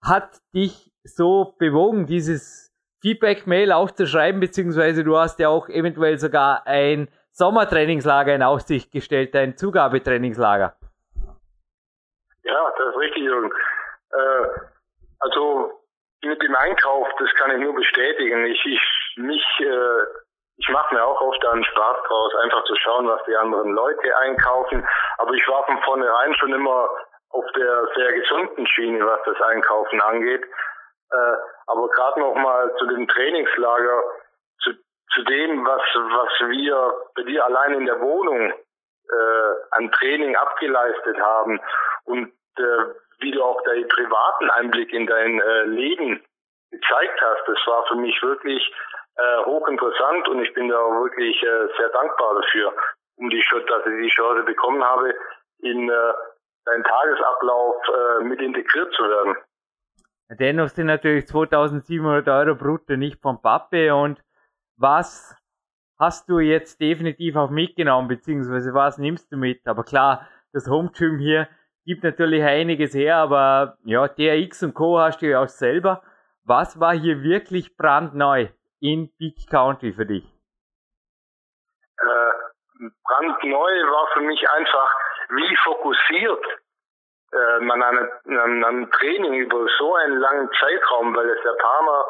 [0.07, 2.71] hat dich so bewogen, dieses
[3.01, 8.93] Feedback-Mail auch zu schreiben, beziehungsweise du hast ja auch eventuell sogar ein Sommertrainingslager in Aussicht
[8.93, 10.77] gestellt, ein Zugabetrainingslager.
[12.43, 13.51] Ja, das ist richtig, Jürgen.
[14.13, 14.49] Äh,
[15.21, 15.73] also
[16.23, 18.45] mit dem Einkauf, das kann ich nur bestätigen.
[18.45, 20.28] Ich, ich mich äh,
[20.59, 24.17] ich mache mir auch oft einen Spaß draus, einfach zu schauen, was die anderen Leute
[24.19, 24.87] einkaufen.
[25.19, 26.89] Aber ich war von vornherein schon immer
[27.31, 30.45] auf der sehr gesunden Schiene, was das Einkaufen angeht.
[31.13, 31.37] Äh,
[31.69, 34.03] aber gerade noch mal zu dem Trainingslager,
[34.63, 34.73] zu,
[35.15, 41.19] zu dem, was, was wir bei dir allein in der Wohnung äh, an Training abgeleistet
[41.21, 41.61] haben
[42.05, 42.85] und äh,
[43.21, 46.25] wie du auch deinen privaten Einblick in dein äh, Leben
[46.71, 47.47] gezeigt hast.
[47.47, 48.73] Das war für mich wirklich
[49.19, 52.73] äh, hochinteressant und ich bin da wirklich äh, sehr dankbar dafür,
[53.17, 55.13] um die, dass ich die Chance bekommen habe,
[55.59, 56.13] in äh,
[56.65, 59.37] deinen Tagesablauf äh, mit integriert zu werden.
[60.31, 64.23] Dennoch sind natürlich 2700 Euro brutto nicht vom Pappe und
[64.77, 65.35] was
[65.99, 69.67] hast du jetzt definitiv auch mitgenommen, beziehungsweise was nimmst du mit?
[69.67, 71.49] Aber klar, das Home Gym hier
[71.85, 75.01] gibt natürlich einiges her, aber ja, DRX und Co.
[75.01, 76.03] hast du ja auch selber.
[76.45, 78.49] Was war hier wirklich brandneu
[78.81, 80.25] in Peak County für dich?
[82.01, 84.95] Äh, brandneu war für mich einfach,
[85.31, 86.45] wie fokussiert
[87.33, 92.05] äh, man an, an, an Training über so einen langen Zeitraum, weil es der Partner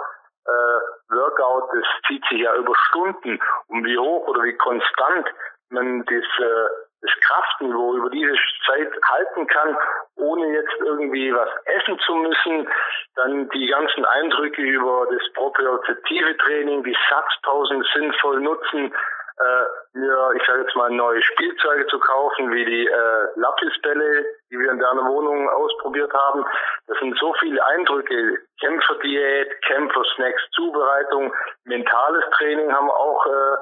[0.47, 5.27] äh, Workout, das zieht sich ja über Stunden und wie hoch oder wie konstant
[5.71, 6.69] man das, äh,
[7.01, 8.35] das Kraftniveau über diese
[8.67, 9.77] Zeit halten kann,
[10.17, 12.69] ohne jetzt irgendwie was essen zu müssen.
[13.17, 18.93] Dann die ganzen Eindrücke über das propriozeptive Training, die Satzpausen sinnvoll nutzen,
[19.41, 24.59] äh, mir, ich sage jetzt mal, neue Spielzeuge zu kaufen, wie die äh, Lapisbälle, die
[24.59, 26.45] wir in deiner Wohnung ausprobiert haben.
[26.89, 28.39] Das sind so viele Eindrücke.
[28.61, 31.33] Kämpferdiät, Kämpfersnacks, Zubereitung,
[31.65, 33.57] mentales Training haben wir auch äh,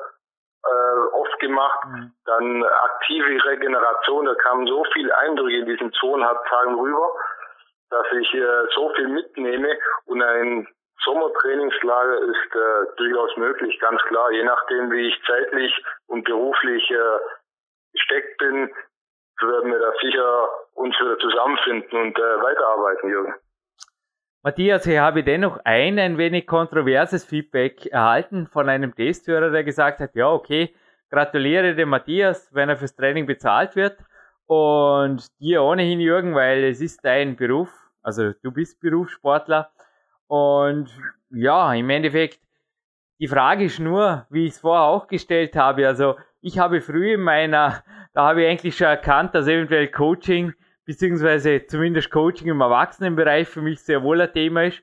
[0.65, 1.81] äh, oft gemacht.
[1.87, 2.13] Mhm.
[2.25, 7.13] Dann aktive Regeneration, da kamen so viele Eindrücke in diesen zweieinhalb Tagen rüber,
[7.91, 10.69] dass ich äh, so viel mitnehme und ein
[11.05, 14.31] Sommertrainingslager ist äh, durchaus möglich, ganz klar.
[14.33, 15.73] Je nachdem, wie ich zeitlich
[16.09, 17.19] und beruflich äh,
[17.93, 18.75] gesteckt bin,
[19.41, 23.35] werden wir da sicher uns wieder zusammenfinden und äh, weiterarbeiten, Jürgen.
[24.43, 29.65] Matthias, hier habe ich dennoch ein ein wenig kontroverses Feedback erhalten von einem Testhörer, der
[29.65, 30.75] gesagt hat, ja, okay,
[31.11, 33.99] gratuliere dem Matthias, wenn er fürs Training bezahlt wird
[34.47, 37.73] und dir ohnehin, Jürgen, weil es ist dein Beruf,
[38.03, 39.71] also du bist Berufssportler
[40.29, 40.89] und
[41.31, 42.41] ja, im Endeffekt,
[43.19, 45.87] die Frage ist nur, wie ich es vorher auch gestellt habe.
[45.87, 50.53] Also ich habe früh in meiner, da habe ich eigentlich schon erkannt, dass eventuell Coaching,
[50.87, 54.83] beziehungsweise zumindest Coaching im Erwachsenenbereich für mich sehr wohl ein Thema ist.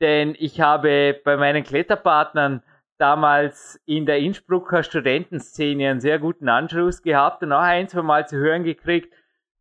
[0.00, 2.62] Denn ich habe bei meinen Kletterpartnern
[2.98, 8.26] damals in der Innsbrucker Studentenszene einen sehr guten Anschluss gehabt und auch ein, zwei Mal
[8.26, 9.12] zu hören gekriegt,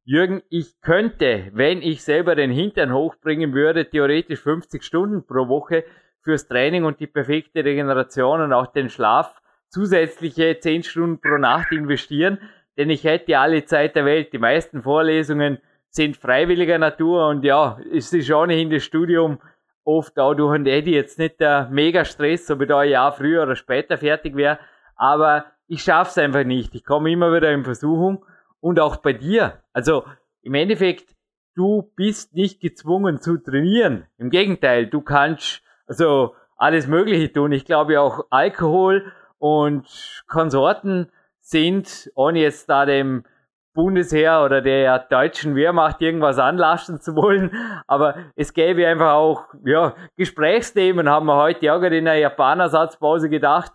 [0.03, 5.83] Jürgen, ich könnte, wenn ich selber den Hintern hochbringen würde, theoretisch 50 Stunden pro Woche
[6.21, 11.71] fürs Training und die perfekte Regeneration und auch den Schlaf zusätzliche 10 Stunden pro Nacht
[11.71, 12.39] investieren,
[12.77, 14.33] denn ich hätte alle Zeit der Welt.
[14.33, 15.59] Die meisten Vorlesungen
[15.91, 19.39] sind freiwilliger Natur und ja, es ist ohnehin das Studium
[19.83, 23.43] oft auch durch ein Eddie jetzt nicht der Mega-Stress, ob ich da ein Jahr früher
[23.43, 24.57] oder später fertig wäre,
[24.95, 26.73] aber ich schaff's einfach nicht.
[26.75, 28.25] Ich komme immer wieder in Versuchung
[28.61, 29.61] und auch bei dir.
[29.73, 30.05] Also
[30.41, 31.15] im Endeffekt,
[31.55, 34.05] du bist nicht gezwungen zu trainieren.
[34.17, 37.51] Im Gegenteil, du kannst also alles Mögliche tun.
[37.51, 43.25] Ich glaube auch Alkohol und Konsorten sind, ohne jetzt da dem
[43.73, 47.51] Bundesheer oder der deutschen Wehrmacht irgendwas anlasten zu wollen.
[47.87, 53.29] Aber es gäbe einfach auch ja, Gesprächsthemen, haben wir heute auch gerade in der Japanersatzpause
[53.29, 53.71] gedacht.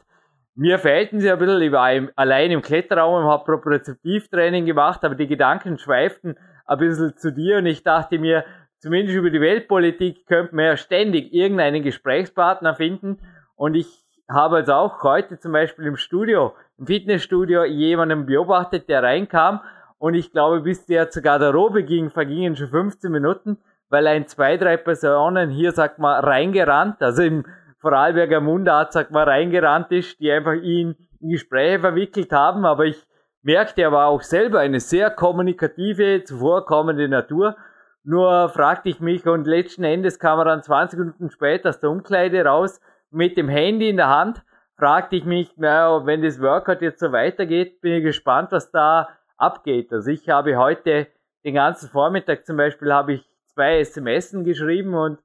[0.55, 5.15] Mir fehlten sie ein bisschen, ich war allein im Kletterraum und habe Propriozeptivtraining gemacht, aber
[5.15, 8.45] die Gedanken schweiften ein bisschen zu dir und ich dachte mir,
[8.79, 13.19] zumindest über die Weltpolitik könnte man ja ständig irgendeinen Gesprächspartner finden
[13.55, 19.03] und ich habe also auch heute zum Beispiel im Studio, im Fitnessstudio jemanden beobachtet, der
[19.03, 19.61] reinkam
[19.99, 24.57] und ich glaube, bis der zur Garderobe ging, vergingen schon 15 Minuten, weil ein, zwei,
[24.57, 27.45] drei Personen hier, sagt man, reingerannt, also im
[27.79, 32.65] Vorarlberger Mundart, sagt man, reingerannt ist, die einfach ihn in Gespräche verwickelt haben.
[32.67, 33.07] Aber ich
[33.43, 37.57] merkte, er war auch selber eine sehr kommunikative, zuvorkommende Natur.
[38.03, 41.91] Nur fragte ich mich und letzten Endes kam er dann 20 Minuten später aus der
[41.91, 42.81] Umkleide raus
[43.11, 44.43] mit dem Handy in der Hand.
[44.77, 49.09] Fragte ich mich, naja, wenn das Workout jetzt so weitergeht, bin ich gespannt, was da
[49.37, 49.93] abgeht.
[49.93, 51.09] Also ich habe heute
[51.45, 55.19] den ganzen Vormittag zum Beispiel habe ich zwei SMS geschrieben und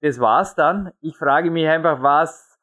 [0.00, 0.92] das war's dann.
[1.00, 2.58] Ich frage mich einfach, was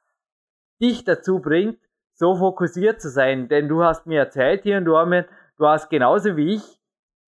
[0.82, 1.80] dich dazu bringt,
[2.14, 3.48] so fokussiert zu sein.
[3.48, 4.94] Denn du hast mir erzählt hier und du,
[5.58, 6.64] du hast genauso wie ich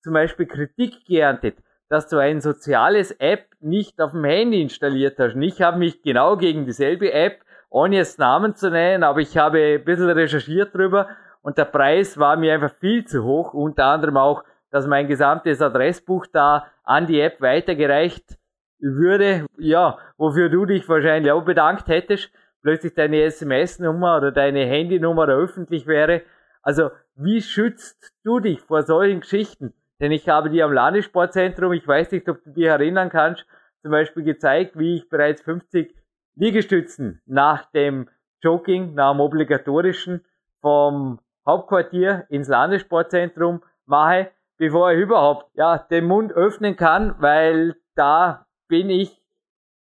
[0.02, 1.58] zum Beispiel Kritik geerntet,
[1.90, 5.36] dass du ein soziales App nicht auf dem Handy installiert hast.
[5.36, 9.38] Und ich habe mich genau gegen dieselbe App, ohne jetzt Namen zu nennen, aber ich
[9.38, 11.10] habe ein bisschen recherchiert drüber
[11.42, 13.54] und der Preis war mir einfach viel zu hoch.
[13.54, 18.38] Unter anderem auch, dass mein gesamtes Adressbuch da an die App weitergereicht
[18.80, 25.28] würde, ja, wofür du dich wahrscheinlich auch bedankt hättest, plötzlich deine SMS-Nummer oder deine Handynummer
[25.28, 26.22] öffentlich wäre.
[26.62, 29.74] Also, wie schützt du dich vor solchen Geschichten?
[30.00, 33.46] Denn ich habe dir am Landessportzentrum, ich weiß nicht, ob du dich erinnern kannst,
[33.82, 35.96] zum Beispiel gezeigt, wie ich bereits 50
[36.36, 38.10] Liegestützen nach dem
[38.42, 40.24] Jogging, nach dem obligatorischen
[40.62, 48.46] vom Hauptquartier ins Landessportzentrum mache, bevor ich überhaupt ja, den Mund öffnen kann, weil da
[48.68, 49.22] bin ich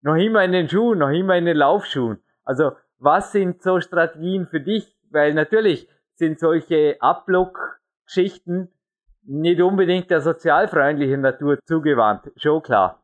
[0.03, 2.23] noch immer in den Schuhen, noch immer in den Laufschuhen.
[2.45, 4.97] Also was sind so Strategien für dich?
[5.11, 8.73] Weil natürlich sind solche Abblock-Geschichten
[9.25, 13.03] nicht unbedingt der sozialfreundlichen Natur zugewandt, schon klar.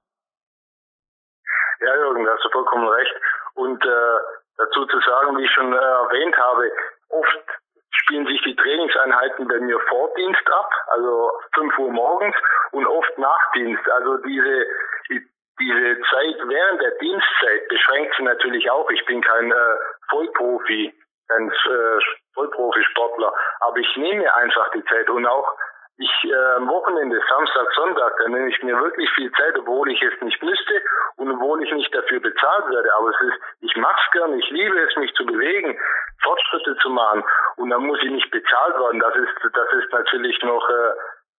[1.81, 3.15] Ja, Jürgen, da hast du vollkommen recht.
[3.55, 4.19] Und äh,
[4.57, 6.71] dazu zu sagen, wie ich schon äh, erwähnt habe,
[7.11, 7.58] oft
[8.03, 12.37] spielen sich die Trainingseinheiten bei mir vor Dienst ab, also 5 Uhr morgens
[12.73, 13.89] und oft nach Dienst.
[13.91, 14.67] Also diese,
[15.09, 15.27] die,
[15.61, 18.89] diese Zeit während der Dienstzeit beschränkt sie natürlich auch.
[18.91, 19.77] Ich bin kein äh,
[20.11, 20.95] Vollprofi,
[21.29, 21.99] kein äh,
[22.35, 25.57] Vollprofisportler, aber ich nehme einfach die Zeit und auch
[25.99, 30.01] ich äh, am Wochenende, Samstag, Sonntag, da nehme ich mir wirklich viel Zeit, obwohl ich
[30.01, 30.83] es nicht müsste
[31.17, 32.89] und obwohl ich nicht dafür bezahlt werde.
[32.95, 35.77] Aber es ist, ich mache es gern, ich liebe es, mich zu bewegen,
[36.23, 37.25] Fortschritte zu machen
[37.57, 39.01] und dann muss ich nicht bezahlt werden.
[39.01, 40.93] Das ist, das ist natürlich noch äh,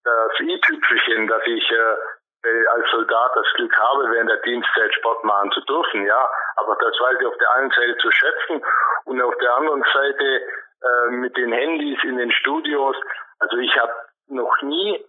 [0.04, 5.52] das i-Tüpfelchen, dass ich äh, als Soldat das Glück habe, während der Dienstzeit Sport machen
[5.52, 6.30] zu dürfen, ja.
[6.58, 8.62] Aber das weiß ich auf der einen Seite zu schätzen
[9.06, 12.96] und auf der anderen Seite äh, mit den Handys in den Studios.
[13.40, 13.94] Also ich habe
[14.30, 15.04] noch nie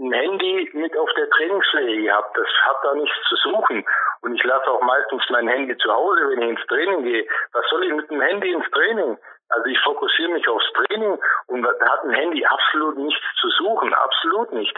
[0.00, 2.36] ein Handy mit auf der Trainingsfläche gehabt.
[2.36, 3.84] Das hat da nichts zu suchen.
[4.22, 7.26] Und ich lasse auch meistens mein Handy zu Hause, wenn ich ins Training gehe.
[7.52, 9.18] Was soll ich mit dem Handy ins Training?
[9.48, 13.92] Also ich fokussiere mich aufs Training und da hat ein Handy absolut nichts zu suchen.
[13.94, 14.76] Absolut nicht.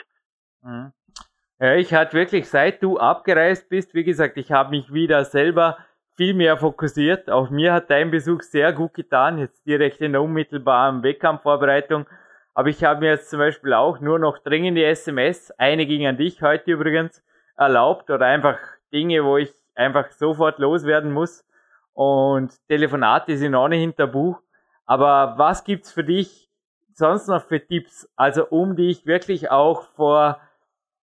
[0.62, 0.92] Mhm.
[1.58, 5.78] Ja, ich hatte wirklich, seit du abgereist bist, wie gesagt, ich habe mich wieder selber
[6.16, 7.30] viel mehr fokussiert.
[7.30, 12.06] Auch mir hat dein Besuch sehr gut getan, jetzt direkt in der unmittelbaren Wettkampfvorbereitung.
[12.60, 16.18] Aber ich habe mir jetzt zum Beispiel auch nur noch dringende SMS, eine ging an
[16.18, 17.24] dich heute übrigens,
[17.56, 18.58] erlaubt oder einfach
[18.92, 21.42] Dinge, wo ich einfach sofort loswerden muss.
[21.94, 24.42] Und Telefonate sind auch nicht hinter Buch.
[24.84, 26.50] Aber was gibt's für dich
[26.92, 28.06] sonst noch für Tipps?
[28.14, 30.38] Also um dich wirklich auch vor,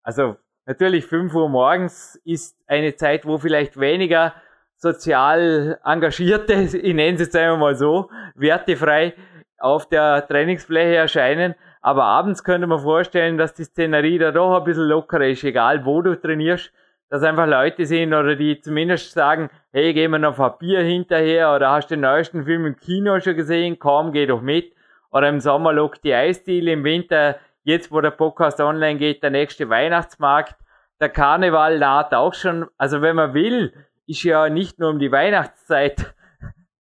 [0.04, 0.36] also
[0.68, 4.36] natürlich 5 Uhr morgens ist eine Zeit, wo vielleicht weniger
[4.76, 9.16] sozial engagierte, ich nenne es jetzt einmal mal so, wertefrei
[9.60, 11.56] auf der Trainingsfläche erscheinen.
[11.82, 15.86] Aber abends könnte man vorstellen, dass die Szenerie da doch ein bisschen lockerer ist, egal
[15.86, 16.72] wo du trainierst,
[17.10, 21.56] dass einfach Leute sind oder die zumindest sagen, hey, gehen wir noch ein Bier hinterher
[21.56, 23.80] oder hast du den neuesten Film im Kino schon gesehen?
[23.80, 24.74] Komm, geh doch mit.
[25.12, 29.30] Oder im Sommer lockt die Eisdiele, im Winter, jetzt wo der Podcast online geht, der
[29.30, 30.56] nächste Weihnachtsmarkt.
[31.00, 32.68] Der Karneval naht auch schon.
[32.78, 33.74] Also wenn man will,
[34.06, 36.14] ist ja nicht nur um die Weihnachtszeit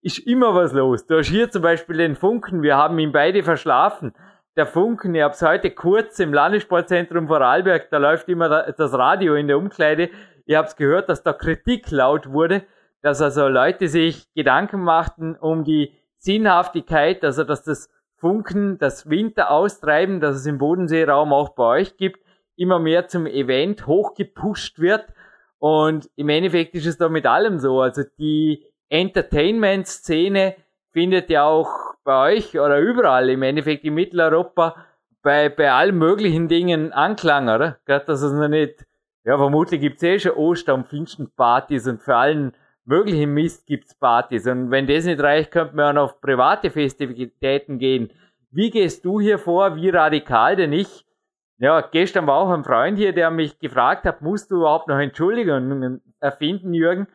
[0.07, 1.05] ist immer was los.
[1.05, 4.13] Du hast hier zum Beispiel den Funken, wir haben ihn beide verschlafen.
[4.55, 9.35] Der Funken, ich habe es heute kurz im Landessportzentrum Vorarlberg, da läuft immer das Radio
[9.35, 10.09] in der Umkleide.
[10.45, 12.63] Ich habe es gehört, dass da Kritik laut wurde,
[13.01, 20.21] dass also Leute sich Gedanken machten um die Sinnhaftigkeit, also dass das Funken, das Winteraustreiben,
[20.21, 22.21] das es im Bodenseeraum auch bei euch gibt,
[22.55, 25.05] immer mehr zum Event hochgepusht wird.
[25.59, 27.81] Und im Endeffekt ist es da mit allem so.
[27.81, 30.55] Also die Entertainment-Szene
[30.91, 34.75] findet ja auch bei euch oder überall im Endeffekt in Mitteleuropa
[35.21, 37.77] bei, bei allen möglichen Dingen Anklang, oder?
[37.85, 38.85] Gerade, dass es noch nicht,
[39.25, 42.53] ja, vermutlich gibt's eh schon Oster- und Pfingstenpartys und für allen
[42.85, 44.47] möglichen Mist gibt's Partys.
[44.47, 48.09] Und wenn das nicht reicht, könnte man auch auf private Festivitäten gehen.
[48.51, 49.75] Wie gehst du hier vor?
[49.75, 50.55] Wie radikal?
[50.55, 51.05] Denn ich,
[51.57, 54.97] ja, gestern war auch ein Freund hier, der mich gefragt hat, musst du überhaupt noch
[54.97, 57.07] Entschuldigungen erfinden, Jürgen?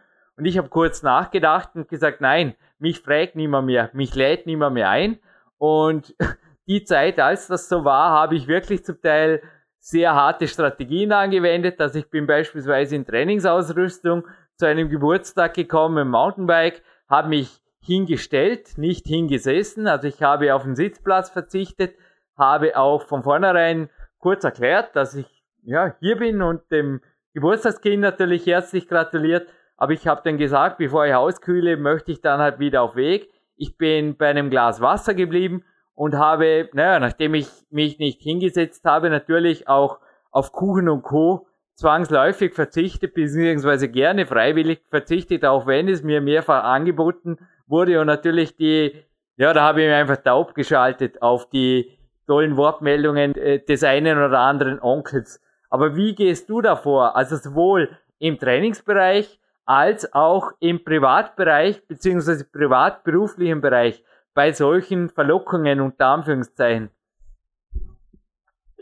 [0.42, 4.74] Und ich habe kurz nachgedacht und gesagt, nein, mich fragt niemand mehr, mich lädt niemand
[4.74, 5.20] mehr ein.
[5.56, 6.16] Und
[6.66, 9.40] die Zeit, als das so war, habe ich wirklich zum Teil
[9.78, 14.26] sehr harte Strategien angewendet, dass ich bin beispielsweise in Trainingsausrüstung
[14.56, 20.64] zu einem Geburtstag gekommen im Mountainbike, habe mich hingestellt, nicht hingesessen, also ich habe auf
[20.64, 21.94] den Sitzplatz verzichtet,
[22.36, 27.00] habe auch von vornherein kurz erklärt, dass ich ja hier bin und dem
[27.32, 29.46] Geburtstagskind natürlich herzlich gratuliert
[29.82, 33.28] aber ich habe dann gesagt, bevor ich auskühle, möchte ich dann halt wieder auf Weg.
[33.56, 35.64] Ich bin bei einem Glas Wasser geblieben
[35.96, 39.98] und habe, naja, nachdem ich mich nicht hingesetzt habe, natürlich auch
[40.30, 41.48] auf Kuchen und Co.
[41.74, 48.54] zwangsläufig verzichtet, beziehungsweise gerne freiwillig verzichtet, auch wenn es mir mehrfach angeboten wurde und natürlich
[48.54, 48.94] die,
[49.36, 51.90] ja, da habe ich mich einfach taub geschaltet auf die
[52.28, 55.42] tollen Wortmeldungen äh, des einen oder anderen Onkels.
[55.70, 57.16] Aber wie gehst du davor?
[57.16, 57.88] Also sowohl
[58.20, 64.04] im Trainingsbereich als auch im Privatbereich beziehungsweise privatberuflichen Bereich
[64.34, 66.90] bei solchen Verlockungen unter Anführungszeichen?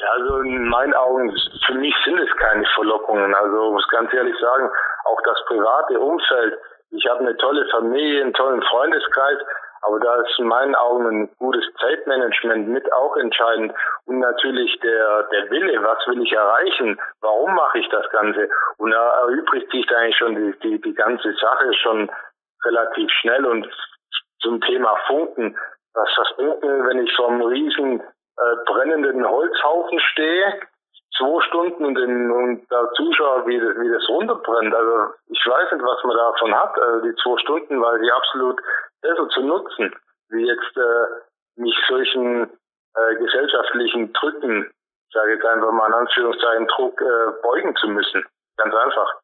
[0.00, 1.30] Also in meinen Augen,
[1.66, 3.34] für mich sind es keine Verlockungen.
[3.34, 4.70] Also muss ganz ehrlich sagen,
[5.04, 6.58] auch das private Umfeld.
[6.90, 9.38] Ich habe eine tolle Familie, einen tollen Freundeskreis,
[9.82, 13.72] aber da ist in meinen Augen ein gutes Zeitmanagement mit auch entscheidend.
[14.06, 18.48] Und natürlich der, der Wille, was will ich erreichen, warum mache ich das Ganze?
[18.78, 22.10] Und da erübrigt sich eigentlich schon die, die, die ganze Sache schon
[22.64, 23.46] relativ schnell.
[23.46, 23.68] Und
[24.40, 25.56] zum Thema Funken,
[25.94, 30.60] was das Funken, wenn ich vom riesen äh, brennenden Holzhaufen stehe,
[31.16, 34.74] zwei Stunden und, den, und da zuschaue, wie das, wie das runterbrennt.
[34.74, 38.60] Also ich weiß nicht, was man davon hat, also die zwei Stunden, weil die absolut
[39.02, 39.94] besser zu nutzen,
[40.28, 42.50] wie jetzt äh, mich solchen
[42.94, 44.70] äh, gesellschaftlichen Drücken,
[45.12, 48.24] sage jetzt einfach mal in Anführungszeichen Druck, äh, beugen zu müssen.
[48.56, 49.14] Ganz einfach.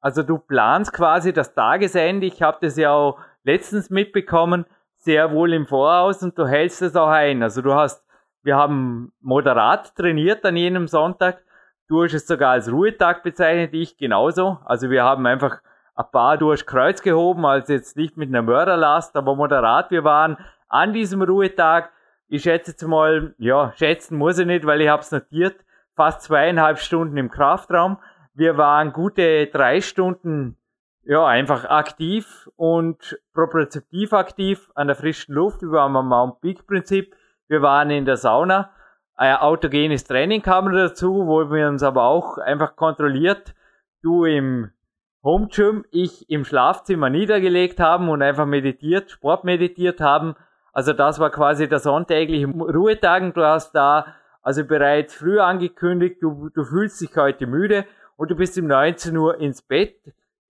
[0.00, 4.66] Also du planst quasi das Tagesende, ich habe das ja auch letztens mitbekommen,
[4.96, 7.42] sehr wohl im Voraus und du hältst es auch ein.
[7.42, 8.04] Also du hast,
[8.42, 11.42] wir haben moderat trainiert an jenem Sonntag.
[11.88, 14.58] Du hast es sogar als Ruhetag bezeichnet, ich genauso.
[14.64, 15.60] Also wir haben einfach
[15.94, 19.90] ein paar durch Kreuz gehoben, also jetzt nicht mit einer Mörderlast, aber moderat.
[19.90, 20.38] Wir waren
[20.68, 21.90] an diesem Ruhetag,
[22.28, 25.56] ich schätze jetzt mal, ja, schätzen muss ich nicht, weil ich habe es notiert,
[25.94, 27.98] fast zweieinhalb Stunden im Kraftraum.
[28.34, 30.56] Wir waren gute drei Stunden,
[31.04, 35.60] ja, einfach aktiv und propriozeptiv aktiv an der frischen Luft.
[35.60, 37.14] Wir waren am Mount Peak Prinzip.
[37.48, 38.70] Wir waren in der Sauna.
[39.14, 43.54] Ein autogenes Training kam dazu, wo wir uns aber auch einfach kontrolliert,
[44.02, 44.70] du im
[45.24, 50.34] Home Gym, ich im Schlafzimmer niedergelegt haben und einfach meditiert, Sport meditiert haben.
[50.72, 53.32] Also das war quasi der sonntägliche Ruhetag.
[53.34, 54.06] Du hast da
[54.42, 57.84] also bereits früh angekündigt, du, du fühlst dich heute müde
[58.16, 59.94] und du bist um 19 Uhr ins Bett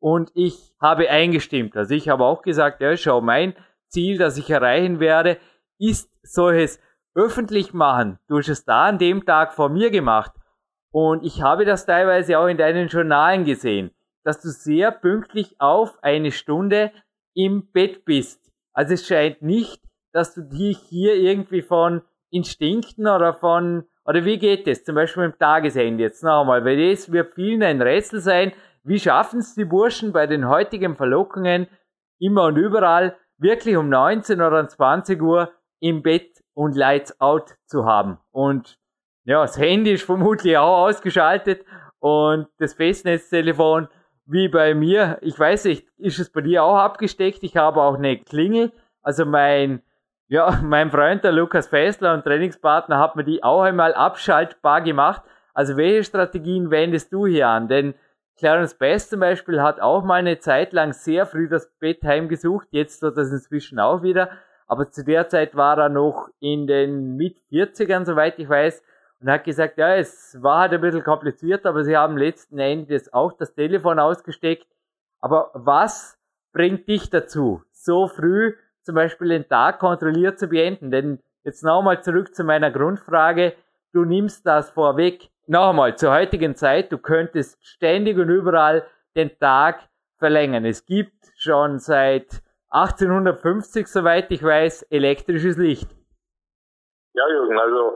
[0.01, 1.77] und ich habe eingestimmt.
[1.77, 3.55] Also ich habe auch gesagt, ja, schau, mein
[3.89, 5.37] Ziel, das ich erreichen werde,
[5.79, 6.81] ist solches
[7.15, 8.19] öffentlich machen.
[8.27, 10.33] Du hast es da an dem Tag vor mir gemacht.
[10.91, 13.91] Und ich habe das teilweise auch in deinen Journalen gesehen
[14.25, 16.93] dass du sehr pünktlich auf eine Stunde
[17.35, 18.51] im Bett bist.
[18.73, 24.39] Also es scheint nicht, dass du dich hier irgendwie von Instinkten oder von, oder wie
[24.39, 24.85] geht es?
[24.85, 28.53] Zum Beispiel im Tagesende jetzt noch einmal, weil das wird vielen ein Rätsel sein.
[28.85, 31.69] Wie schaffen es die Burschen bei den heutigen Verlockungen
[32.19, 37.85] immer und überall wirklich um 19 oder 20 Uhr im Bett und Lights out zu
[37.85, 38.19] haben?
[38.31, 38.79] Und
[39.25, 41.65] ja, das Handy ist vermutlich auch ausgeschaltet
[42.01, 43.89] und das Festnetztelefon
[44.27, 45.19] wie bei mir.
[45.21, 47.43] Ich weiß nicht, ist es bei dir auch abgesteckt?
[47.43, 48.73] Ich habe auch eine Klingel.
[49.03, 49.83] Also mein,
[50.29, 55.23] ja, mein Freund, der Lukas Fessler und Trainingspartner, hat mir die auch einmal abschaltbar gemacht.
[55.55, 57.69] Also welche Strategien wendest du hier an?
[57.69, 57.95] Denn
[58.39, 62.69] Clarence Best zum Beispiel hat auch mal eine Zeit lang sehr früh das Bett heimgesucht.
[62.71, 64.31] Jetzt tut das inzwischen auch wieder.
[64.67, 68.83] Aber zu der Zeit war er noch in den mit 40ern, soweit ich weiß
[69.23, 73.13] und hat gesagt, ja, es war halt ein bisschen kompliziert, aber sie haben letzten Endes
[73.13, 74.67] auch das Telefon ausgesteckt.
[75.21, 76.19] Aber was
[76.53, 80.91] bringt dich dazu, so früh zum Beispiel den Tag kontrolliert zu beenden?
[80.91, 83.55] Denn jetzt nochmal zurück zu meiner Grundfrage.
[83.93, 85.31] Du nimmst das vorweg.
[85.47, 90.65] Nochmal, zur heutigen Zeit, du könntest ständig und überall den Tag verlängern.
[90.65, 95.91] Es gibt schon seit 1850, soweit ich weiß, elektrisches Licht.
[97.15, 97.95] Ja, Jürgen, also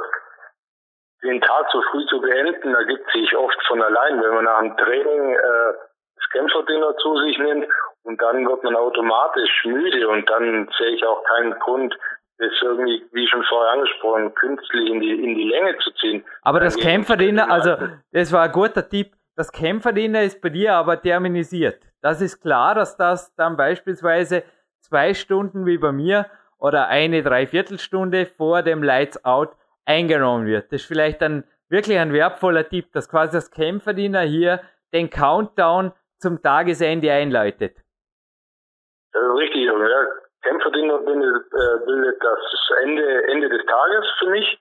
[1.26, 4.76] den Tag so früh zu beenden, ergibt sich oft von allein, wenn man nach dem
[4.76, 5.72] Training äh,
[6.16, 7.66] das Kämpferdinner zu sich nimmt
[8.04, 11.94] und dann wird man automatisch müde und dann sehe ich auch keinen Grund,
[12.38, 16.24] das irgendwie, wie schon vorher angesprochen, künstlich in die, in die Länge zu ziehen.
[16.42, 17.76] Aber das Kämpferdinner, also
[18.12, 21.82] das war ein guter Tipp, das Kämpferdinner ist bei dir aber terminisiert.
[22.02, 24.44] Das ist klar, dass das dann beispielsweise
[24.80, 26.26] zwei Stunden wie bei mir
[26.58, 29.50] oder eine Dreiviertelstunde vor dem Lights Out
[29.86, 30.66] eingenommen wird.
[30.72, 34.60] Das ist vielleicht ein wirklich ein wertvoller Tipp, dass quasi das Kämpferdiener hier
[34.92, 37.76] den Countdown zum Tagesende einläutet.
[39.12, 39.64] Das richtig.
[39.64, 39.72] Ja.
[40.42, 42.38] Kämpferdiener bildet, äh, bildet das
[42.82, 44.60] Ende, Ende des Tages für mich.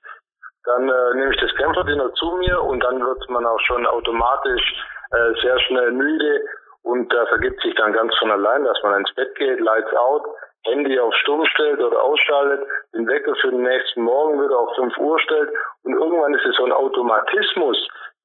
[0.64, 4.64] Dann äh, nehme ich das Kämpferdiener zu mir und dann wird man auch schon automatisch
[5.12, 6.42] äh, sehr schnell müde
[6.82, 10.24] und das ergibt sich dann ganz von allein, dass man ins Bett geht, lights out,
[10.66, 14.98] Handy auf Stumm stellt oder ausschaltet, den Wecker für den nächsten Morgen wieder auf 5
[14.98, 15.50] Uhr stellt
[15.84, 17.78] und irgendwann ist es so ein Automatismus,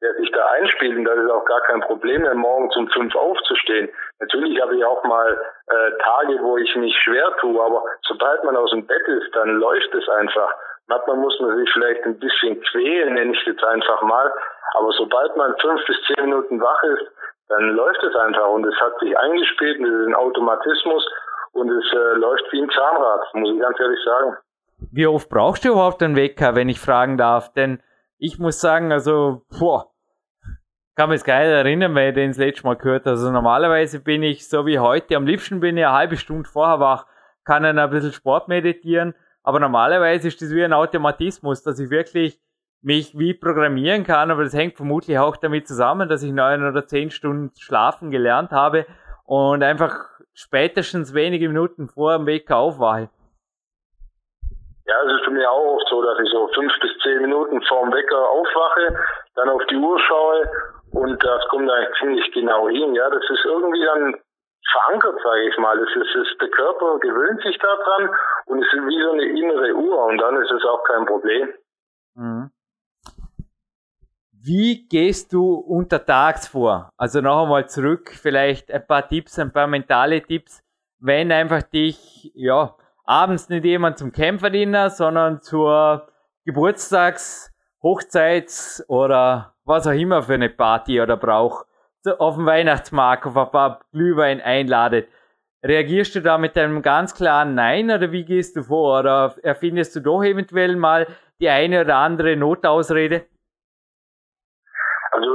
[0.03, 3.14] der sich da einspielt und das ist auch gar kein Problem mehr, morgens um 5
[3.14, 3.91] aufzustehen.
[4.20, 8.57] Natürlich habe ich auch mal äh, Tage, wo ich mich schwer tue, aber sobald man
[8.57, 10.55] aus dem Bett ist, dann läuft es einfach.
[10.88, 14.32] Manchmal muss man sich vielleicht ein bisschen quälen, nenne ich jetzt einfach mal,
[14.74, 17.07] aber sobald man fünf bis zehn Minuten wach ist,
[17.49, 21.05] dann läuft es einfach und es hat sich eingespielt und es ist ein Automatismus
[21.53, 24.36] und es äh, läuft wie ein Zahnrad, muss ich ganz ehrlich sagen.
[24.92, 27.53] Wie oft brauchst du überhaupt einen Wecker, wenn ich fragen darf?
[27.53, 27.82] Denn
[28.18, 29.90] ich muss sagen, also, boah,
[31.01, 33.07] kann mich nicht erinnern, weil ich den das letzte Mal gehört.
[33.07, 36.80] Also normalerweise bin ich so wie heute, am liebsten bin ich eine halbe Stunde vorher
[36.80, 37.07] wach,
[37.44, 41.88] kann dann ein bisschen Sport meditieren, aber normalerweise ist das wie ein Automatismus, dass ich
[41.88, 42.38] wirklich
[42.82, 46.86] mich wie programmieren kann, aber das hängt vermutlich auch damit zusammen, dass ich neun oder
[46.86, 48.86] zehn Stunden schlafen gelernt habe
[49.24, 53.11] und einfach spätestens wenige Minuten vor dem Wecker aufwache.
[54.86, 57.62] Ja, es ist für mich auch oft so, dass ich so fünf bis zehn Minuten
[57.62, 58.99] vor dem Wecker aufwache,
[59.36, 60.51] dann auf die Uhr schaue
[60.93, 62.95] und das kommt eigentlich ziemlich genau hin.
[62.95, 64.20] Ja, das ist irgendwie dann
[64.72, 65.78] verankert, sage ich mal.
[65.78, 68.11] Es ist, ist, der Körper gewöhnt sich daran
[68.47, 71.55] und es ist wie so eine innere Uhr und dann ist es auch kein Problem.
[72.14, 72.51] Mhm.
[74.43, 76.88] Wie gehst du untertags vor?
[76.97, 80.62] Also noch einmal zurück, vielleicht ein paar Tipps, ein paar mentale Tipps,
[80.99, 82.74] wenn einfach dich, ja,
[83.05, 86.09] abends nicht jemand zum Kämpferdiener, sondern zur
[86.47, 91.66] Geburtstags-, Hochzeits- oder was auch immer für eine Party oder Brauch
[92.18, 95.09] auf dem Weihnachtsmarkt auf ein paar Glühwein einladet.
[95.62, 99.01] Reagierst du da mit einem ganz klaren Nein oder wie gehst du vor?
[99.01, 101.07] Oder erfindest du doch eventuell mal
[101.41, 103.26] die eine oder andere Notausrede?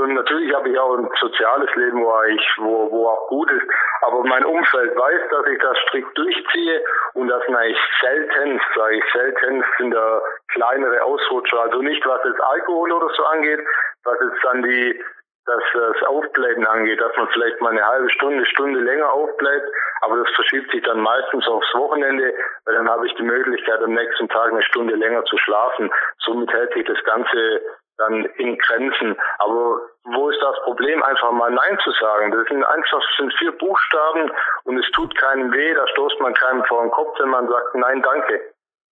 [0.06, 3.66] Also natürlich habe ich auch ein soziales Leben, wo ich, wo, wo auch gut ist.
[4.02, 6.84] Aber mein Umfeld weiß, dass ich das strikt durchziehe
[7.16, 11.60] und das eigentlich selten, sage ich selten, sind da kleinere Ausrutscher.
[11.60, 13.62] Also nicht was jetzt Alkohol oder so angeht,
[14.04, 15.02] was jetzt dann die
[15.48, 19.68] dass das Aufbleiben angeht, dass man vielleicht mal eine halbe Stunde, Stunde länger aufbleibt,
[20.02, 22.34] aber das verschiebt sich dann meistens aufs Wochenende,
[22.66, 25.92] weil dann habe ich die Möglichkeit, am nächsten Tag eine Stunde länger zu schlafen.
[26.26, 27.62] Somit hält sich das Ganze
[27.98, 29.16] dann in Grenzen.
[29.40, 32.32] Aber wo ist das Problem, einfach mal Nein zu sagen?
[32.32, 34.32] Das sind einfach das sind vier Buchstaben
[34.66, 37.76] und es tut keinem weh, da stoßt man keinem vor den Kopf, wenn man sagt
[37.76, 38.42] Nein, danke.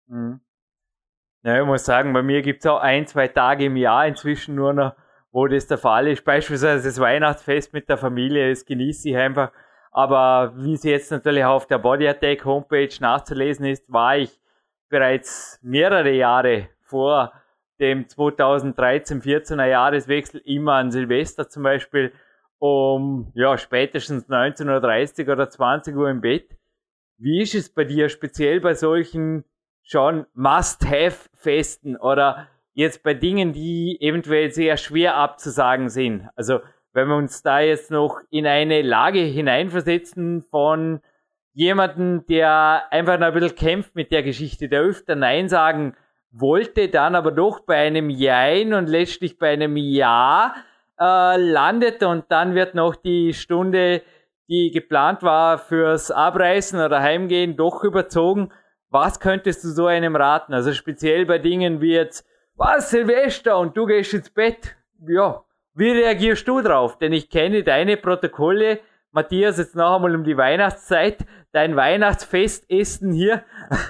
[0.07, 0.41] Mhm.
[1.43, 4.55] Ja, ich muss sagen, bei mir gibt es auch ein, zwei Tage im Jahr inzwischen
[4.55, 4.95] nur noch,
[5.31, 6.25] wo das der Fall ist.
[6.25, 9.51] Beispielsweise das Weihnachtsfest mit der Familie, das genieße ich einfach.
[9.91, 14.41] Aber wie es jetzt natürlich auf der Body Attack Homepage nachzulesen ist, war ich
[14.89, 17.31] bereits mehrere Jahre vor
[17.79, 22.11] dem 2013-14er Jahreswechsel immer an Silvester zum Beispiel
[22.59, 26.57] um ja, spätestens 19.30 Uhr oder 20 Uhr im Bett.
[27.17, 29.43] Wie ist es bei dir speziell bei solchen
[29.83, 36.27] schon Must-Have-Festen oder jetzt bei Dingen, die eventuell sehr schwer abzusagen sind?
[36.35, 36.59] Also
[36.93, 41.01] wenn wir uns da jetzt noch in eine Lage hineinversetzen von
[41.53, 45.95] jemanden, der einfach noch ein bisschen kämpft mit der Geschichte, der öfter Nein sagen
[46.31, 50.55] wollte dann aber doch bei einem Jein und letztlich bei einem Ja
[50.99, 54.01] äh, landet und dann wird noch die Stunde,
[54.49, 58.51] die geplant war fürs Abreißen oder Heimgehen, doch überzogen.
[58.89, 60.53] Was könntest du so einem raten?
[60.53, 62.25] Also speziell bei Dingen wie jetzt,
[62.55, 64.75] was Silvester und du gehst ins Bett.
[65.05, 65.43] Ja,
[65.75, 66.97] wie reagierst du drauf?
[66.97, 68.79] Denn ich kenne deine Protokolle.
[69.11, 71.25] Matthias, jetzt noch einmal um die Weihnachtszeit,
[71.57, 73.43] dein Weihnachtsfestessen hier.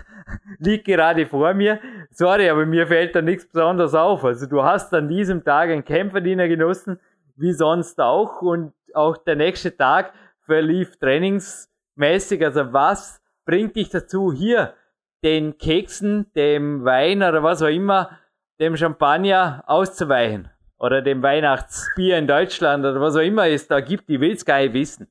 [0.59, 1.79] liegt gerade vor mir.
[2.11, 4.23] Sorry, aber mir fällt da nichts Besonderes auf.
[4.23, 6.99] Also du hast an diesem Tag einen Kämpferdiener genossen,
[7.35, 8.41] wie sonst auch.
[8.41, 10.13] Und auch der nächste Tag
[10.45, 12.43] verlief trainingsmäßig.
[12.43, 14.73] Also was bringt dich dazu, hier
[15.25, 18.17] den Keksen, dem Wein oder was auch immer,
[18.61, 20.49] dem Champagner auszuweichen?
[20.79, 24.45] Oder dem Weihnachtsbier in Deutschland oder was auch immer es da gibt, ich will es
[24.45, 25.07] gar nicht wissen.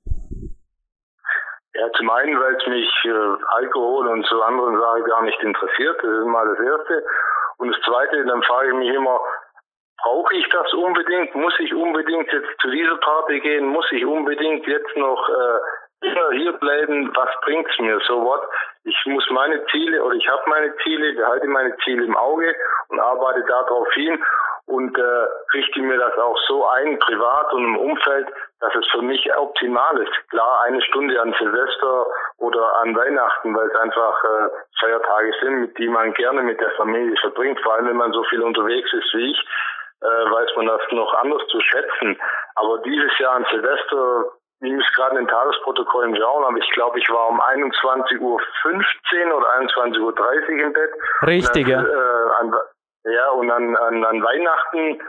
[1.79, 5.99] Ja, zum einen, weil es mich äh, Alkohol und so anderen Sachen gar nicht interessiert.
[6.03, 7.05] Das ist mal das Erste.
[7.59, 9.21] Und das Zweite, dann frage ich mich immer,
[10.03, 11.35] brauche ich das unbedingt?
[11.35, 13.67] Muss ich unbedingt jetzt zu dieser Party gehen?
[13.67, 17.15] Muss ich unbedingt jetzt noch äh, hier bleiben?
[17.15, 18.01] Was bringt's mir?
[18.07, 18.43] So what?
[18.85, 22.55] Ich muss meine Ziele oder ich habe meine Ziele, behalte meine Ziele im Auge
[22.89, 24.19] und arbeite darauf hin
[24.67, 28.29] und äh, richte mir das auch so ein, privat und im Umfeld,
[28.61, 30.13] dass es für mich optimal ist.
[30.31, 32.07] Klar, eine Stunde an Silvester
[32.39, 34.49] oder an Weihnachten, weil es einfach äh,
[34.81, 37.61] Feiertage sind, mit die man gerne mit der Familie verbringt.
[37.61, 39.49] Vor allem, wenn man so viel unterwegs ist wie ich,
[40.03, 42.19] äh, weiß man das noch anders zu schätzen.
[42.57, 46.99] Aber dieses Jahr an Silvester, ich muss gerade in den Tagesprotokollen schauen, aber ich glaube,
[46.99, 48.41] ich war um 21.15 Uhr
[49.37, 50.91] oder 21.30 Uhr im Bett.
[51.23, 51.83] Richtig, ja.
[51.83, 52.55] Äh, an,
[53.11, 55.01] ja, und an, an, an Weihnachten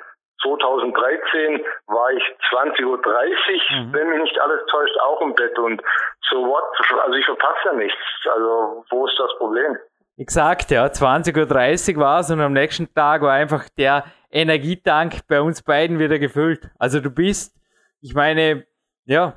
[0.41, 3.93] 2013 war ich 20.30 Uhr, mhm.
[3.93, 5.81] wenn mich nicht alles täuscht, auch im Bett und
[6.29, 6.63] so what,
[7.03, 7.97] also ich verpasse ja nichts.
[8.33, 9.77] Also wo ist das Problem?
[10.17, 15.41] Exakt, ja, 20.30 Uhr war es und am nächsten Tag war einfach der Energietank bei
[15.41, 16.69] uns beiden wieder gefüllt.
[16.79, 17.55] Also du bist,
[18.01, 18.65] ich meine,
[19.05, 19.33] ja,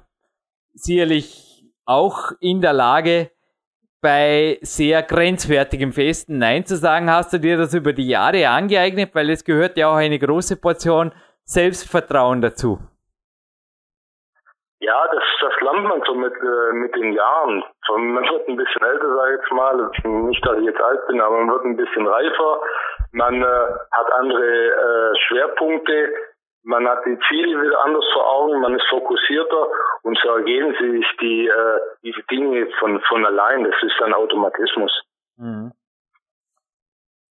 [0.72, 3.30] sicherlich auch in der Lage,
[4.01, 7.11] bei sehr grenzwertigem Festen Nein zu sagen?
[7.11, 9.14] Hast du dir das über die Jahre angeeignet?
[9.14, 11.12] Weil es gehört ja auch eine große Portion
[11.44, 12.78] Selbstvertrauen dazu.
[14.80, 17.62] Ja, das, das lernt man so mit, äh, mit den Jahren.
[17.88, 19.90] Man wird ein bisschen älter, sage ich jetzt mal.
[20.05, 22.61] Nicht, dass ich jetzt alt bin, aber man wird ein bisschen reifer.
[23.12, 23.46] Man äh,
[23.90, 26.09] hat andere äh, Schwerpunkte.
[26.62, 28.61] Man hat die Ziele wieder anders vor Augen.
[28.61, 29.68] Man ist fokussierter
[30.02, 33.64] und so ergeben sich die, äh, diese Dinge von, von allein.
[33.64, 34.92] Das ist ein Automatismus.
[35.36, 35.72] Mhm.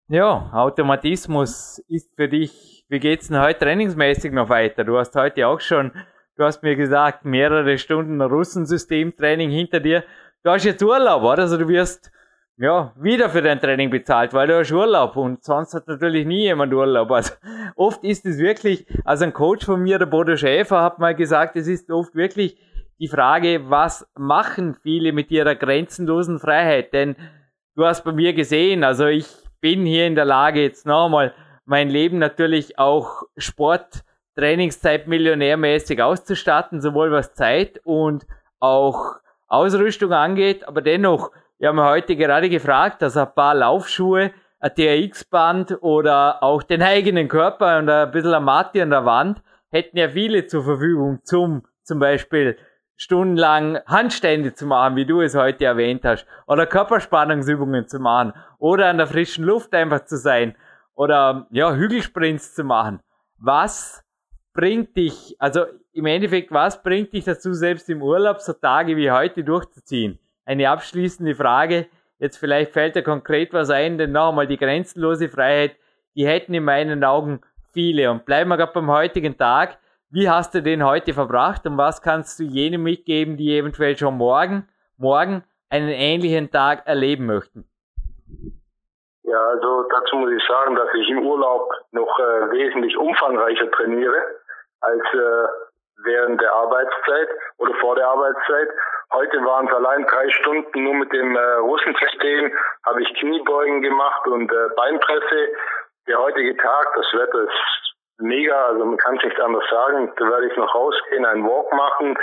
[0.09, 4.85] Ja, Automatismus ist für dich, wie geht's denn heute trainingsmäßig noch weiter?
[4.85, 5.91] Du hast heute auch schon
[6.37, 10.03] Du hast mir gesagt, mehrere Stunden Russensystemtraining hinter dir.
[10.43, 11.43] Du hast jetzt Urlaub, oder?
[11.43, 12.11] Also du wirst
[12.57, 16.43] ja wieder für dein Training bezahlt, weil du hast Urlaub und sonst hat natürlich nie
[16.43, 17.11] jemand Urlaub.
[17.11, 17.33] Also
[17.75, 21.55] oft ist es wirklich, also ein Coach von mir, der Bodo Schäfer, hat mal gesagt,
[21.55, 22.57] es ist oft wirklich
[22.99, 26.93] die Frage, was machen viele mit ihrer grenzenlosen Freiheit?
[26.93, 27.15] Denn
[27.75, 29.27] du hast bei mir gesehen, also ich
[29.61, 31.33] bin hier in der Lage, jetzt nochmal
[31.65, 34.03] mein Leben natürlich auch Sport
[34.35, 38.25] Trainingszeit millionärmäßig auszustatten, sowohl was Zeit und
[38.59, 39.15] auch
[39.47, 40.67] Ausrüstung angeht.
[40.67, 46.63] Aber dennoch, wir haben heute gerade gefragt, dass ein paar Laufschuhe, ein TRX-Band oder auch
[46.63, 50.63] den eigenen Körper und ein bisschen eine Matte an der Wand hätten ja viele zur
[50.63, 52.57] Verfügung, zum zum Beispiel
[52.95, 58.87] stundenlang Handstände zu machen, wie du es heute erwähnt hast, oder Körperspannungsübungen zu machen, oder
[58.87, 60.55] an der frischen Luft einfach zu sein,
[60.95, 62.99] oder ja, Hügelsprints zu machen.
[63.37, 64.03] Was
[64.53, 69.11] bringt dich, also im Endeffekt, was bringt dich dazu, selbst im Urlaub so Tage wie
[69.11, 70.19] heute durchzuziehen?
[70.47, 71.87] Eine abschließende Frage.
[72.19, 75.75] Jetzt vielleicht fällt da konkret was ein, denn nochmal die grenzenlose Freiheit,
[76.15, 77.41] die hätten in meinen Augen
[77.73, 78.09] viele.
[78.09, 79.77] Und bleiben wir gerade beim heutigen Tag.
[80.09, 84.15] Wie hast du den heute verbracht und was kannst du jenen mitgeben, die eventuell schon
[84.15, 87.67] morgen, morgen einen ähnlichen Tag erleben möchten?
[89.23, 94.21] Ja, also dazu muss ich sagen, dass ich im Urlaub noch äh, wesentlich umfangreicher trainiere
[94.79, 95.47] als äh,
[96.07, 97.29] während der Arbeitszeit
[97.59, 98.69] oder vor der Arbeitszeit.
[99.13, 102.51] Heute waren es allein drei Stunden nur mit dem äh, Russensystem,
[102.85, 105.49] habe ich Kniebeugen gemacht und äh, Beinpresse.
[106.07, 110.11] Der heutige Tag, das Wetter ist mega, also man kann es nicht anders sagen.
[110.17, 112.17] Da werde ich noch rausgehen, einen Walk machen,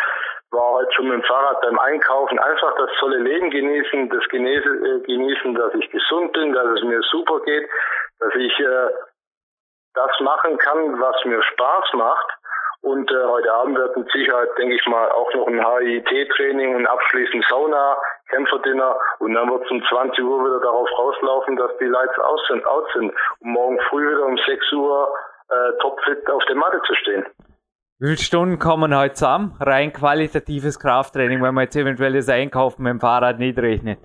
[0.50, 4.84] war heute schon mit dem Fahrrad beim Einkaufen, einfach das tolle Leben genießen, das genießen,
[4.84, 7.68] äh, genießen dass ich gesund bin, dass es mir super geht,
[8.20, 8.88] dass ich äh,
[9.94, 12.28] das machen kann, was mir Spaß macht
[12.84, 16.86] und äh, heute Abend wird mit Sicherheit, denke ich mal, auch noch ein HIT-Training und
[16.86, 17.96] abschließend Sauna,
[18.28, 22.40] Kämpferdinner und dann wird es um 20 Uhr wieder darauf rauslaufen, dass die Lights aus
[22.48, 25.08] sind, out sind, um morgen früh wieder um 6 Uhr
[25.48, 27.24] äh, topfit auf der Matte zu stehen.
[28.00, 29.56] Wie viele Stunden kommen heute zusammen?
[29.60, 33.98] Rein qualitatives Krafttraining, wenn man jetzt eventuell das Einkaufen mit dem Fahrrad nicht rechnet.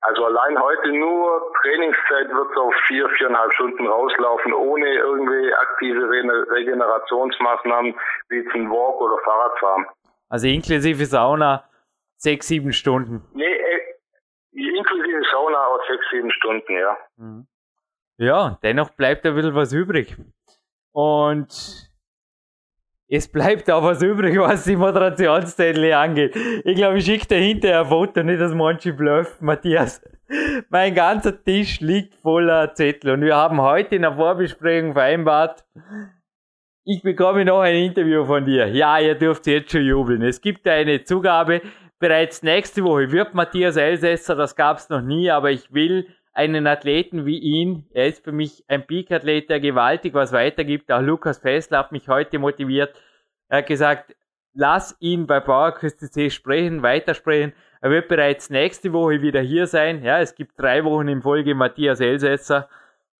[0.00, 7.94] Also allein heute nur Trainingszeit wird auf vier, viereinhalb Stunden rauslaufen, ohne irgendwie aktive Regenerationsmaßnahmen
[8.28, 9.86] wie zum Walk oder Fahrradfahren.
[10.28, 11.64] Also inklusive Sauna
[12.16, 13.24] sechs, sieben Stunden.
[13.32, 13.96] Nee, äh,
[14.52, 16.96] inklusive Sauna auch sechs, sieben Stunden, ja.
[17.16, 17.46] Mhm.
[18.18, 20.16] Ja, dennoch bleibt ein bisschen was übrig.
[20.92, 21.87] Und
[23.08, 26.36] es bleibt auch was übrig, was die Moderationszettel angeht.
[26.64, 30.02] Ich glaube, ich schicke dir hinterher ein Foto, nicht das manche Bluff, Matthias.
[30.68, 35.64] Mein ganzer Tisch liegt voller Zettel und wir haben heute in der Vorbesprechung vereinbart,
[36.84, 38.66] ich bekomme noch ein Interview von dir.
[38.68, 40.22] Ja, ihr dürft jetzt schon jubeln.
[40.22, 41.60] Es gibt eine Zugabe.
[41.98, 46.06] Bereits nächste Woche wird Matthias Elsässer, das gab es noch nie, aber ich will
[46.38, 50.90] einen Athleten wie ihn, er ist für mich ein Peak-Athlet, der gewaltig was weitergibt.
[50.92, 52.94] Auch Lukas Fessler hat mich heute motiviert.
[53.48, 54.14] Er hat gesagt,
[54.54, 57.54] lass ihn bei PowerQuest CC sprechen, weitersprechen.
[57.80, 60.04] Er wird bereits nächste Woche wieder hier sein.
[60.04, 62.68] Ja, es gibt drei Wochen in Folge Matthias Elsässer.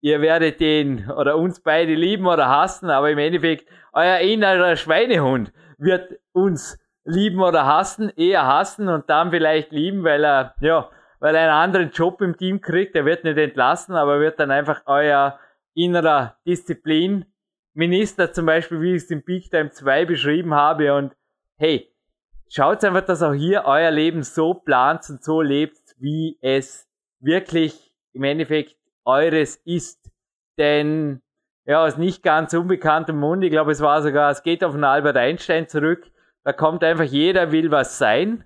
[0.01, 5.53] Ihr werdet den oder uns beide lieben oder hassen, aber im Endeffekt euer innerer Schweinehund
[5.77, 10.89] wird uns lieben oder hassen, eher hassen und dann vielleicht lieben, weil er, ja,
[11.21, 12.95] weil er einen anderen Job im Team kriegt.
[12.95, 15.39] Er wird nicht entlassen, aber wird dann einfach euer
[15.75, 20.95] innerer Disziplinminister zum Beispiel, wie ich es im Peak Time 2 beschrieben habe.
[20.95, 21.14] Und
[21.57, 21.93] hey,
[22.49, 26.89] schaut einfach, dass auch hier euer Leben so plant und so lebt, wie es
[27.21, 30.11] wirklich im Endeffekt eures ist.
[30.57, 31.21] Denn
[31.64, 34.85] ja, aus nicht ganz unbekanntem Mund, ich glaube, es war sogar, es geht auf den
[34.85, 36.11] Albert Einstein zurück.
[36.45, 38.45] Da kommt einfach jeder will was sein,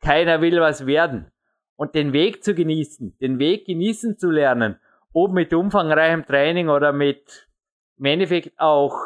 [0.00, 1.32] keiner will was werden
[1.76, 4.78] und den Weg zu genießen, den Weg genießen zu lernen,
[5.12, 7.48] ob mit umfangreichem Training oder mit
[7.98, 8.96] im Endeffekt auch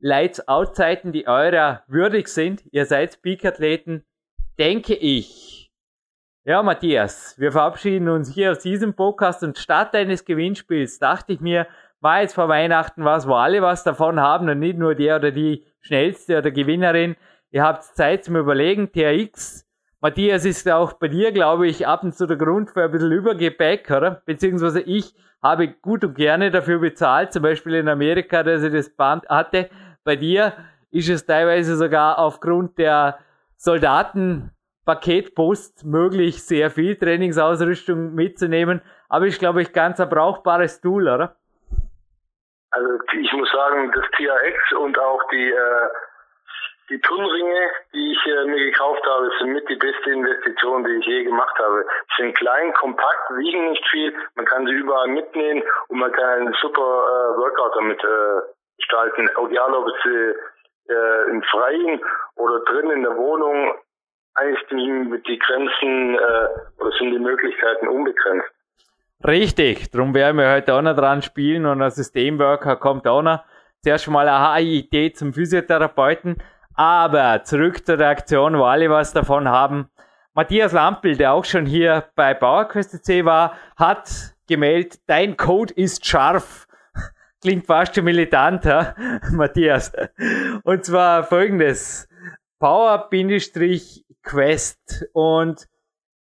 [0.00, 4.04] Lights-Out-Zeiten, die eurer würdig sind, ihr seid Peak-Athleten,
[4.58, 5.70] denke ich,
[6.44, 11.40] Ja, Matthias, wir verabschieden uns hier aus diesem Podcast und statt eines Gewinnspiels dachte ich
[11.40, 11.66] mir,
[12.00, 15.30] war jetzt vor Weihnachten was, wo alle was davon haben und nicht nur der oder
[15.30, 17.16] die schnellste oder Gewinnerin.
[17.50, 19.67] Ihr habt Zeit zum Überlegen, TRX.
[20.00, 23.10] Matthias ist auch bei dir, glaube ich, ab und zu der Grund für ein bisschen
[23.10, 24.22] Übergepäck, oder?
[24.24, 28.90] Beziehungsweise ich habe gut und gerne dafür bezahlt, zum Beispiel in Amerika, dass ich das
[28.90, 29.68] Band hatte.
[30.04, 30.52] Bei dir
[30.92, 33.18] ist es teilweise sogar aufgrund der
[33.56, 38.80] Soldatenpaketpost möglich, sehr viel Trainingsausrüstung mitzunehmen.
[39.08, 41.34] Aber ich glaube ich ganz ein brauchbares Tool, oder?
[42.70, 42.88] Also
[43.20, 45.88] ich muss sagen, das TRX und auch die äh,
[46.90, 51.06] die Turnringe, die ich äh, mir gekauft habe, sind mit die beste Investition, die ich
[51.06, 51.84] je gemacht habe.
[52.16, 56.40] Sie sind klein, kompakt, wiegen nicht viel, man kann sie überall mitnehmen und man kann
[56.40, 58.40] einen super äh, Workout damit äh,
[58.78, 59.28] gestalten.
[59.50, 60.04] Egal ob es
[60.88, 62.00] äh, im Freien
[62.36, 63.74] oder drin in der Wohnung,
[64.34, 68.48] eigentlich sind die Grenzen äh, oder sind die Möglichkeiten unbegrenzt.
[69.26, 73.40] Richtig, darum werden wir heute auch noch dran spielen und ein Systemworker kommt auch noch.
[73.82, 76.40] Zuerst mal eine Idee zum Physiotherapeuten.
[76.78, 79.90] Aber zurück zur Reaktion, wo alle was davon haben.
[80.32, 86.06] Matthias Lampel, der auch schon hier bei PowerQuest C war, hat gemeldet, dein Code ist
[86.06, 86.68] scharf.
[87.40, 88.64] Klingt fast schon militant?
[89.32, 89.90] Matthias.
[90.62, 92.08] Und zwar folgendes.
[92.60, 95.66] Power-Quest und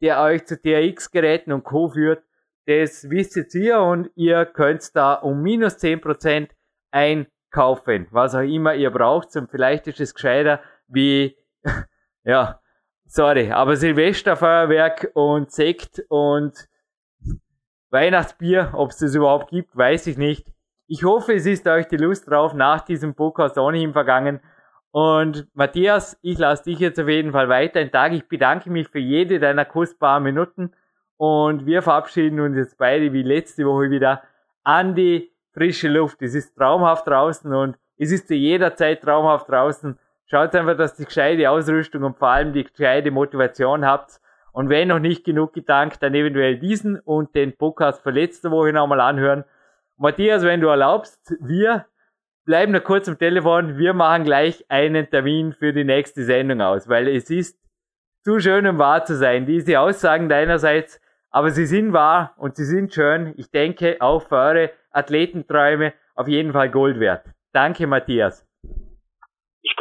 [0.00, 1.88] der euch zu TRX-Geräten und Co.
[1.88, 2.24] führt,
[2.66, 6.48] das wisst jetzt ihr und ihr könnt da um minus 10%
[6.90, 9.36] einkaufen, was auch immer ihr braucht.
[9.36, 11.36] Und vielleicht ist es gescheiter wie,
[12.24, 12.60] ja,
[13.06, 16.68] sorry, aber Silvesterfeuerwerk und Sekt und
[17.90, 20.46] Weihnachtsbier, ob es das überhaupt gibt, weiß ich nicht.
[20.86, 24.40] Ich hoffe, es ist euch die Lust drauf nach diesem Podcast ohnehin vergangen.
[24.90, 28.12] Und Matthias, ich lasse dich jetzt auf jeden Fall weiter in Tag.
[28.12, 30.72] Ich bedanke mich für jede deiner kostbaren Minuten.
[31.16, 34.22] Und wir verabschieden uns jetzt beide wie letzte Woche wieder
[34.62, 36.20] an die frische Luft.
[36.22, 39.98] Es ist traumhaft draußen und es ist zu jeder Zeit traumhaft draußen.
[40.26, 44.20] Schaut einfach, dass ihr gescheite Ausrüstung und vor allem die gescheite Motivation habt.
[44.52, 48.72] Und wenn noch nicht genug gedankt, dann eventuell diesen und den Podcast von letzter Woche
[48.72, 49.44] nochmal anhören.
[49.96, 51.86] Matthias, wenn du erlaubst, wir
[52.44, 53.78] bleiben noch kurz am Telefon.
[53.78, 57.58] Wir machen gleich einen Termin für die nächste Sendung aus, weil es ist
[58.22, 59.46] zu schön, um wahr zu sein.
[59.46, 61.00] Diese Aussagen deinerseits,
[61.30, 63.34] aber sie sind wahr und sie sind schön.
[63.36, 67.26] Ich denke, auch für eure Athletenträume auf jeden Fall Gold wert.
[67.52, 68.43] Danke, Matthias.